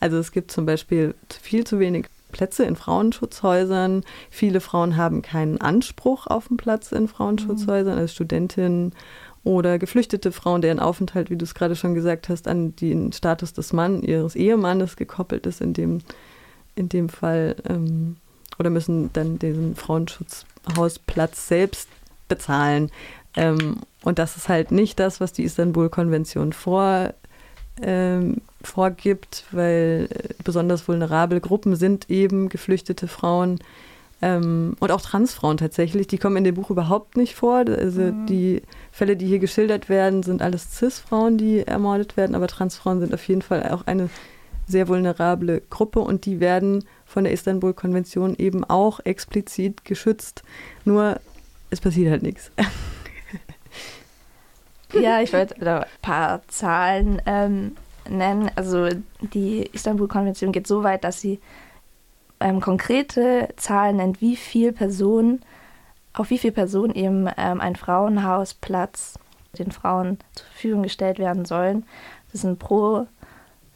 Also 0.00 0.18
es 0.18 0.32
gibt 0.32 0.50
zum 0.50 0.66
Beispiel 0.66 1.14
viel 1.42 1.64
zu 1.64 1.78
wenig 1.78 2.06
Plätze 2.32 2.64
in 2.64 2.76
Frauenschutzhäusern. 2.76 4.04
Viele 4.30 4.60
Frauen 4.60 4.96
haben 4.96 5.22
keinen 5.22 5.60
Anspruch 5.60 6.26
auf 6.26 6.48
einen 6.48 6.56
Platz 6.56 6.92
in 6.92 7.08
Frauenschutzhäusern 7.08 7.98
als 7.98 8.12
Studentin 8.12 8.92
oder 9.44 9.78
geflüchtete 9.78 10.32
Frauen, 10.32 10.60
deren 10.60 10.80
Aufenthalt, 10.80 11.30
wie 11.30 11.36
du 11.36 11.44
es 11.44 11.54
gerade 11.54 11.76
schon 11.76 11.94
gesagt 11.94 12.28
hast, 12.28 12.48
an 12.48 12.76
den 12.76 13.12
Status 13.12 13.52
des 13.52 13.72
Mann, 13.72 14.02
ihres 14.02 14.36
Ehemannes 14.36 14.96
gekoppelt 14.96 15.46
ist 15.46 15.60
in 15.60 15.72
dem, 15.72 16.00
in 16.74 16.88
dem 16.88 17.08
Fall 17.08 17.56
ähm, 17.68 18.16
oder 18.58 18.70
müssen 18.70 19.10
dann 19.12 19.38
diesen 19.38 19.76
Frauenschutzhausplatz 19.76 21.48
selbst 21.48 21.88
bezahlen. 22.28 22.90
Ähm, 23.36 23.78
und 24.02 24.18
das 24.18 24.36
ist 24.36 24.48
halt 24.48 24.70
nicht 24.70 24.98
das, 25.00 25.20
was 25.20 25.32
die 25.32 25.44
Istanbul-Konvention 25.44 26.52
vor, 26.52 27.14
ähm, 27.80 28.42
vorgibt, 28.62 29.44
weil 29.52 30.08
äh, 30.10 30.34
besonders 30.44 30.88
vulnerable 30.88 31.40
Gruppen 31.40 31.76
sind 31.76 32.10
eben 32.10 32.48
geflüchtete 32.48 33.08
Frauen 33.08 33.60
ähm, 34.20 34.76
und 34.80 34.90
auch 34.90 35.00
Transfrauen 35.00 35.56
tatsächlich. 35.56 36.06
Die 36.06 36.18
kommen 36.18 36.36
in 36.36 36.44
dem 36.44 36.56
Buch 36.56 36.70
überhaupt 36.70 37.16
nicht 37.16 37.34
vor. 37.34 37.64
Also 37.66 38.00
mhm. 38.00 38.26
die 38.26 38.62
Fälle, 38.90 39.16
die 39.16 39.26
hier 39.26 39.38
geschildert 39.38 39.88
werden, 39.88 40.22
sind 40.22 40.42
alles 40.42 40.76
Cis-Frauen, 40.76 41.38
die 41.38 41.66
ermordet 41.66 42.16
werden, 42.16 42.34
aber 42.34 42.48
Transfrauen 42.48 43.00
sind 43.00 43.14
auf 43.14 43.26
jeden 43.28 43.42
Fall 43.42 43.70
auch 43.70 43.86
eine 43.86 44.10
sehr 44.66 44.88
vulnerable 44.88 45.62
Gruppe 45.70 46.00
und 46.00 46.26
die 46.26 46.40
werden 46.40 46.84
von 47.06 47.24
der 47.24 47.32
Istanbul-Konvention 47.32 48.36
eben 48.36 48.64
auch 48.64 49.00
explizit 49.00 49.84
geschützt. 49.84 50.42
Nur 50.84 51.20
es 51.70 51.80
passiert 51.80 52.10
halt 52.10 52.22
nichts. 52.22 52.50
Ja, 54.94 55.20
ich 55.20 55.32
wollte 55.32 55.54
ein 55.60 55.84
paar 56.00 56.40
Zahlen 56.48 57.20
ähm, 57.26 57.76
nennen. 58.08 58.50
Also 58.56 58.88
die 59.20 59.62
Istanbul-Konvention 59.72 60.52
geht 60.52 60.66
so 60.66 60.82
weit, 60.82 61.04
dass 61.04 61.20
sie 61.20 61.40
ähm, 62.40 62.60
konkrete 62.60 63.48
Zahlen 63.56 63.96
nennt, 63.96 64.20
wie 64.20 64.36
viele 64.36 64.72
Personen, 64.72 65.40
auf 66.12 66.30
wie 66.30 66.38
viele 66.38 66.52
Personen 66.52 66.94
eben 66.94 67.28
ähm, 67.36 67.60
ein 67.60 67.76
Frauenhausplatz 67.76 69.18
den 69.58 69.72
Frauen 69.72 70.18
zur 70.34 70.46
Verfügung 70.46 70.82
gestellt 70.82 71.18
werden 71.18 71.44
sollen. 71.44 71.84
Das 72.32 72.42
sind 72.42 72.58
pro 72.58 73.06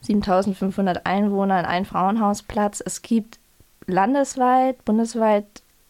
7500 0.01 1.05
Einwohner 1.05 1.59
in 1.59 1.65
ein 1.65 1.85
Frauenhausplatz. 1.85 2.81
Es 2.85 3.01
gibt 3.01 3.39
landesweit, 3.87 4.83
bundesweit 4.85 5.45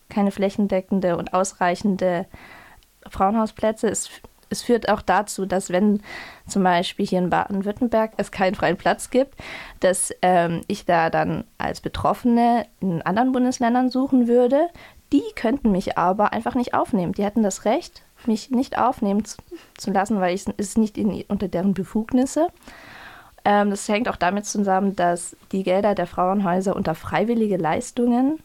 keine 0.09 0.31
flächendeckende 0.31 1.17
und 1.17 1.33
ausreichende 1.33 2.25
Frauenhausplätze. 3.09 3.89
Es 3.89 4.09
es 4.53 4.61
führt 4.61 4.87
auch 4.87 5.01
dazu, 5.01 5.45
dass 5.45 5.69
wenn 5.69 6.01
zum 6.47 6.63
Beispiel 6.63 7.05
hier 7.05 7.19
in 7.19 7.29
Baden-Württemberg 7.29 8.13
es 8.17 8.31
keinen 8.31 8.55
freien 8.55 8.77
Platz 8.77 9.09
gibt, 9.09 9.35
dass 9.81 10.13
ähm, 10.21 10.61
ich 10.67 10.85
da 10.85 11.09
dann 11.09 11.43
als 11.57 11.81
Betroffene 11.81 12.65
in 12.79 13.01
anderen 13.01 13.31
Bundesländern 13.31 13.89
suchen 13.89 14.27
würde. 14.27 14.69
Die 15.11 15.23
könnten 15.35 15.71
mich 15.71 15.97
aber 15.97 16.33
einfach 16.33 16.55
nicht 16.55 16.73
aufnehmen. 16.73 17.13
Die 17.13 17.23
hätten 17.23 17.43
das 17.43 17.65
Recht, 17.65 18.03
mich 18.25 18.51
nicht 18.51 18.77
aufnehmen 18.77 19.25
zu, 19.25 19.37
zu 19.77 19.91
lassen, 19.91 20.19
weil 20.19 20.33
es 20.33 20.47
ist 20.57 20.77
nicht 20.77 20.97
in, 20.97 21.23
unter 21.27 21.47
deren 21.47 21.73
Befugnisse. 21.73 22.47
Ähm, 23.45 23.69
das 23.69 23.87
hängt 23.89 24.07
auch 24.07 24.15
damit 24.15 24.45
zusammen, 24.45 24.95
dass 24.95 25.35
die 25.51 25.63
Gelder 25.63 25.95
der 25.95 26.07
Frauenhäuser 26.07 26.75
unter 26.75 26.95
freiwillige 26.95 27.57
Leistungen 27.57 28.39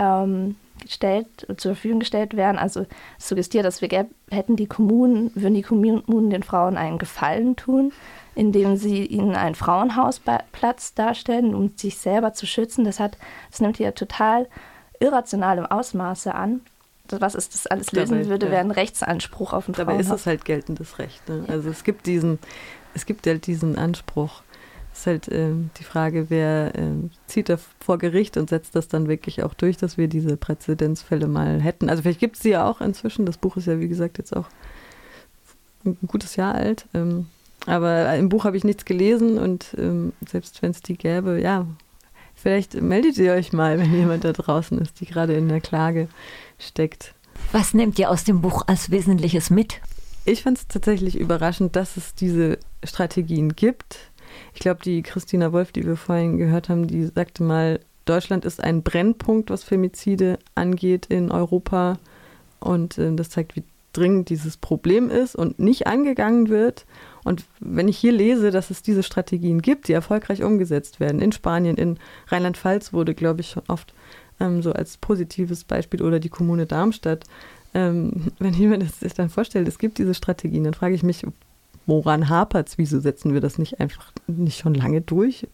ähm, 0.00 0.56
gestellt, 0.82 1.26
zur 1.56 1.74
Verfügung 1.74 2.00
gestellt 2.00 2.36
werden. 2.36 2.58
Also 2.58 2.86
es 3.18 3.28
suggestiert, 3.28 3.64
dass 3.64 3.80
wir 3.80 4.08
hätten 4.30 4.56
die 4.56 4.66
Kommunen, 4.66 5.30
würden 5.34 5.54
die 5.54 5.62
Kommunen 5.62 6.30
den 6.30 6.42
Frauen 6.42 6.76
einen 6.76 6.98
Gefallen 6.98 7.56
tun, 7.56 7.92
indem 8.34 8.76
sie 8.76 9.04
ihnen 9.04 9.36
einen 9.36 9.54
Frauenhausplatz 9.54 10.94
darstellen, 10.94 11.54
um 11.54 11.76
sich 11.76 11.98
selber 11.98 12.32
zu 12.32 12.46
schützen. 12.46 12.84
Das 12.84 12.98
hat, 12.98 13.18
das 13.50 13.60
nimmt 13.60 13.76
hier 13.76 13.94
total 13.94 14.48
irrationale 14.98 15.70
Ausmaße 15.70 16.34
an. 16.34 16.62
Was 17.10 17.34
es 17.34 17.48
das 17.48 17.66
alles 17.66 17.90
lösen 17.90 18.18
dabei, 18.18 18.28
würde, 18.28 18.50
wäre 18.50 18.60
ein 18.60 18.70
Rechtsanspruch 18.70 19.52
auf 19.52 19.68
ein 19.68 19.72
Dabei 19.72 19.94
Frauenhaus. 19.94 20.14
ist 20.14 20.20
es 20.20 20.26
halt 20.26 20.44
geltendes 20.44 20.98
Recht. 21.00 21.28
Ne? 21.28 21.44
Also 21.48 21.68
es 21.68 21.82
gibt 21.82 22.06
diesen, 22.06 22.38
es 22.94 23.04
gibt 23.04 23.26
halt 23.26 23.46
diesen 23.48 23.76
Anspruch 23.76 24.42
ist 25.00 25.06
halt 25.06 25.28
äh, 25.28 25.52
die 25.78 25.84
Frage, 25.84 26.26
wer 26.28 26.74
äh, 26.74 26.92
zieht 27.26 27.48
da 27.48 27.58
vor 27.80 27.98
Gericht 27.98 28.36
und 28.36 28.50
setzt 28.50 28.76
das 28.76 28.88
dann 28.88 29.08
wirklich 29.08 29.42
auch 29.42 29.54
durch, 29.54 29.76
dass 29.76 29.96
wir 29.96 30.08
diese 30.08 30.36
Präzedenzfälle 30.36 31.26
mal 31.26 31.60
hätten. 31.60 31.88
Also 31.88 32.02
vielleicht 32.02 32.20
gibt 32.20 32.36
es 32.36 32.42
sie 32.42 32.50
ja 32.50 32.68
auch 32.68 32.80
inzwischen. 32.80 33.26
Das 33.26 33.38
Buch 33.38 33.56
ist 33.56 33.66
ja, 33.66 33.80
wie 33.80 33.88
gesagt, 33.88 34.18
jetzt 34.18 34.36
auch 34.36 34.46
ein 35.84 35.96
gutes 36.06 36.36
Jahr 36.36 36.54
alt. 36.54 36.86
Ähm, 36.94 37.26
aber 37.66 38.14
im 38.16 38.28
Buch 38.28 38.44
habe 38.44 38.56
ich 38.56 38.64
nichts 38.64 38.84
gelesen 38.84 39.38
und 39.38 39.74
ähm, 39.78 40.12
selbst 40.26 40.62
wenn 40.62 40.70
es 40.70 40.82
die 40.82 40.96
gäbe, 40.96 41.40
ja, 41.40 41.66
vielleicht 42.34 42.80
meldet 42.80 43.16
ihr 43.18 43.32
euch 43.32 43.52
mal, 43.52 43.78
wenn 43.80 43.94
jemand 43.94 44.24
da 44.24 44.32
draußen 44.32 44.78
ist, 44.78 45.00
die 45.00 45.06
gerade 45.06 45.34
in 45.34 45.48
der 45.48 45.60
Klage 45.60 46.08
steckt. 46.58 47.14
Was 47.52 47.74
nehmt 47.74 47.98
ihr 47.98 48.10
aus 48.10 48.24
dem 48.24 48.42
Buch 48.42 48.64
als 48.66 48.90
Wesentliches 48.90 49.50
mit? 49.50 49.80
Ich 50.26 50.42
fand 50.42 50.58
es 50.58 50.68
tatsächlich 50.68 51.18
überraschend, 51.18 51.74
dass 51.76 51.96
es 51.96 52.14
diese 52.14 52.58
Strategien 52.84 53.56
gibt 53.56 54.09
ich 54.54 54.60
glaube, 54.60 54.80
die 54.84 55.02
Christina 55.02 55.52
Wolf, 55.52 55.72
die 55.72 55.86
wir 55.86 55.96
vorhin 55.96 56.38
gehört 56.38 56.68
haben, 56.68 56.86
die 56.86 57.06
sagte 57.06 57.42
mal, 57.42 57.80
Deutschland 58.04 58.44
ist 58.44 58.62
ein 58.62 58.82
Brennpunkt, 58.82 59.50
was 59.50 59.62
Femizide 59.62 60.38
angeht 60.54 61.06
in 61.06 61.30
Europa. 61.30 61.98
Und 62.58 62.98
äh, 62.98 63.14
das 63.14 63.30
zeigt, 63.30 63.56
wie 63.56 63.64
dringend 63.92 64.28
dieses 64.28 64.56
Problem 64.56 65.10
ist 65.10 65.34
und 65.34 65.58
nicht 65.58 65.86
angegangen 65.86 66.48
wird. 66.48 66.86
Und 67.24 67.44
wenn 67.58 67.88
ich 67.88 67.98
hier 67.98 68.12
lese, 68.12 68.50
dass 68.50 68.70
es 68.70 68.82
diese 68.82 69.02
Strategien 69.02 69.62
gibt, 69.62 69.88
die 69.88 69.92
erfolgreich 69.92 70.42
umgesetzt 70.42 71.00
werden, 71.00 71.20
in 71.20 71.32
Spanien, 71.32 71.76
in 71.76 71.98
Rheinland-Pfalz 72.28 72.92
wurde, 72.92 73.14
glaube 73.14 73.40
ich, 73.40 73.56
oft 73.68 73.92
ähm, 74.38 74.62
so 74.62 74.72
als 74.72 74.96
positives 74.96 75.64
Beispiel 75.64 76.02
oder 76.02 76.18
die 76.20 76.28
Kommune 76.28 76.66
Darmstadt. 76.66 77.24
Ähm, 77.74 78.32
wenn 78.38 78.54
jemand 78.54 78.92
sich 78.92 79.14
dann 79.14 79.30
vorstellt, 79.30 79.68
es 79.68 79.78
gibt 79.78 79.98
diese 79.98 80.14
Strategien, 80.14 80.64
dann 80.64 80.74
frage 80.74 80.94
ich 80.94 81.02
mich, 81.02 81.24
woran 81.90 82.28
hapert 82.28 82.68
es? 82.68 82.78
Wieso 82.78 83.00
setzen 83.00 83.34
wir 83.34 83.40
das 83.40 83.58
nicht 83.58 83.80
einfach 83.80 84.12
nicht 84.26 84.58
schon 84.58 84.74
lange 84.74 85.00
durch? 85.00 85.46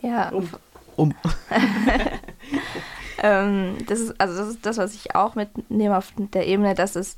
Ja. 0.00 0.30
Um. 0.30 0.48
um. 0.96 1.14
ähm, 3.22 3.76
das 3.86 4.00
ist 4.00 4.20
also 4.20 4.36
das 4.36 4.48
ist 4.48 4.64
das, 4.64 4.78
was 4.78 4.94
ich 4.94 5.14
auch 5.14 5.34
mitnehme 5.34 5.98
auf 5.98 6.12
der 6.16 6.46
Ebene, 6.46 6.74
dass 6.74 6.96
es 6.96 7.16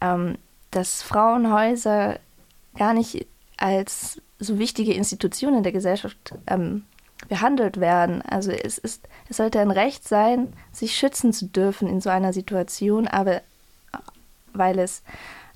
ähm, 0.00 0.38
dass 0.70 1.02
Frauenhäuser 1.02 2.18
gar 2.76 2.94
nicht 2.94 3.26
als 3.56 4.22
so 4.38 4.58
wichtige 4.58 4.94
Institutionen 4.94 5.62
der 5.62 5.72
Gesellschaft 5.72 6.34
ähm, 6.46 6.84
behandelt 7.28 7.80
werden. 7.80 8.22
Also 8.22 8.52
es 8.52 8.78
ist, 8.78 9.08
es 9.28 9.36
sollte 9.36 9.60
ein 9.60 9.70
Recht 9.70 10.08
sein, 10.08 10.52
sich 10.72 10.96
schützen 10.96 11.32
zu 11.32 11.46
dürfen 11.46 11.88
in 11.88 12.00
so 12.00 12.08
einer 12.08 12.32
Situation, 12.32 13.06
aber 13.06 13.42
weil 14.52 14.78
es 14.78 15.02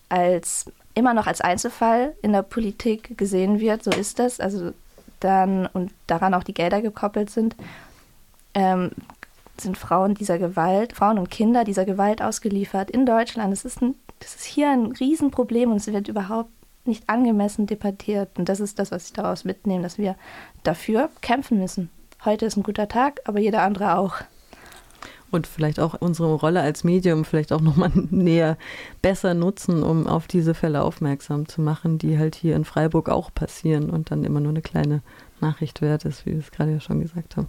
als 0.08 0.66
immer 0.94 1.14
noch 1.14 1.26
als 1.26 1.40
Einzelfall 1.40 2.14
in 2.22 2.32
der 2.32 2.42
Politik 2.42 3.16
gesehen 3.18 3.60
wird, 3.60 3.82
so 3.82 3.90
ist 3.90 4.18
das, 4.18 4.40
also 4.40 4.72
dann 5.20 5.66
und 5.66 5.92
daran 6.06 6.34
auch 6.34 6.44
die 6.44 6.54
Gelder 6.54 6.82
gekoppelt 6.82 7.30
sind, 7.30 7.56
ähm, 8.54 8.90
sind 9.56 9.78
Frauen 9.78 10.14
dieser 10.14 10.38
Gewalt, 10.38 10.92
Frauen 10.92 11.18
und 11.18 11.30
Kinder 11.30 11.64
dieser 11.64 11.84
Gewalt 11.84 12.22
ausgeliefert 12.22 12.90
in 12.90 13.06
Deutschland. 13.06 13.52
Das 13.52 13.64
ist, 13.64 13.80
ein, 13.82 13.94
das 14.20 14.34
ist 14.34 14.44
hier 14.44 14.70
ein 14.70 14.92
Riesenproblem 14.92 15.70
und 15.70 15.76
es 15.76 15.86
wird 15.86 16.08
überhaupt 16.08 16.50
nicht 16.84 17.08
angemessen 17.08 17.66
debattiert. 17.66 18.30
Und 18.36 18.48
das 18.48 18.60
ist 18.60 18.78
das, 18.78 18.90
was 18.90 19.06
ich 19.06 19.12
daraus 19.12 19.44
mitnehme, 19.44 19.82
dass 19.82 19.98
wir 19.98 20.16
dafür 20.64 21.08
kämpfen 21.22 21.58
müssen. 21.58 21.90
Heute 22.24 22.46
ist 22.46 22.56
ein 22.56 22.62
guter 22.62 22.88
Tag, 22.88 23.20
aber 23.24 23.38
jeder 23.38 23.62
andere 23.62 23.96
auch. 23.96 24.16
Und 25.34 25.48
vielleicht 25.48 25.80
auch 25.80 25.94
unsere 26.00 26.32
Rolle 26.32 26.60
als 26.60 26.84
Medium 26.84 27.24
vielleicht 27.24 27.52
auch 27.52 27.60
nochmal 27.68 27.90
näher 27.92 28.56
besser 29.02 29.34
nutzen, 29.34 29.82
um 29.82 30.06
auf 30.06 30.28
diese 30.28 30.54
Fälle 30.54 30.84
aufmerksam 30.84 31.48
zu 31.48 31.60
machen, 31.60 31.98
die 31.98 32.20
halt 32.20 32.36
hier 32.36 32.54
in 32.54 32.64
Freiburg 32.64 33.08
auch 33.08 33.34
passieren 33.34 33.90
und 33.90 34.12
dann 34.12 34.22
immer 34.22 34.38
nur 34.38 34.50
eine 34.50 34.62
kleine 34.62 35.02
Nachricht 35.40 35.82
wert 35.82 36.04
ist, 36.04 36.24
wie 36.24 36.34
wir 36.34 36.38
es 36.38 36.52
gerade 36.52 36.70
ja 36.70 36.78
schon 36.78 37.00
gesagt 37.00 37.36
haben. 37.36 37.48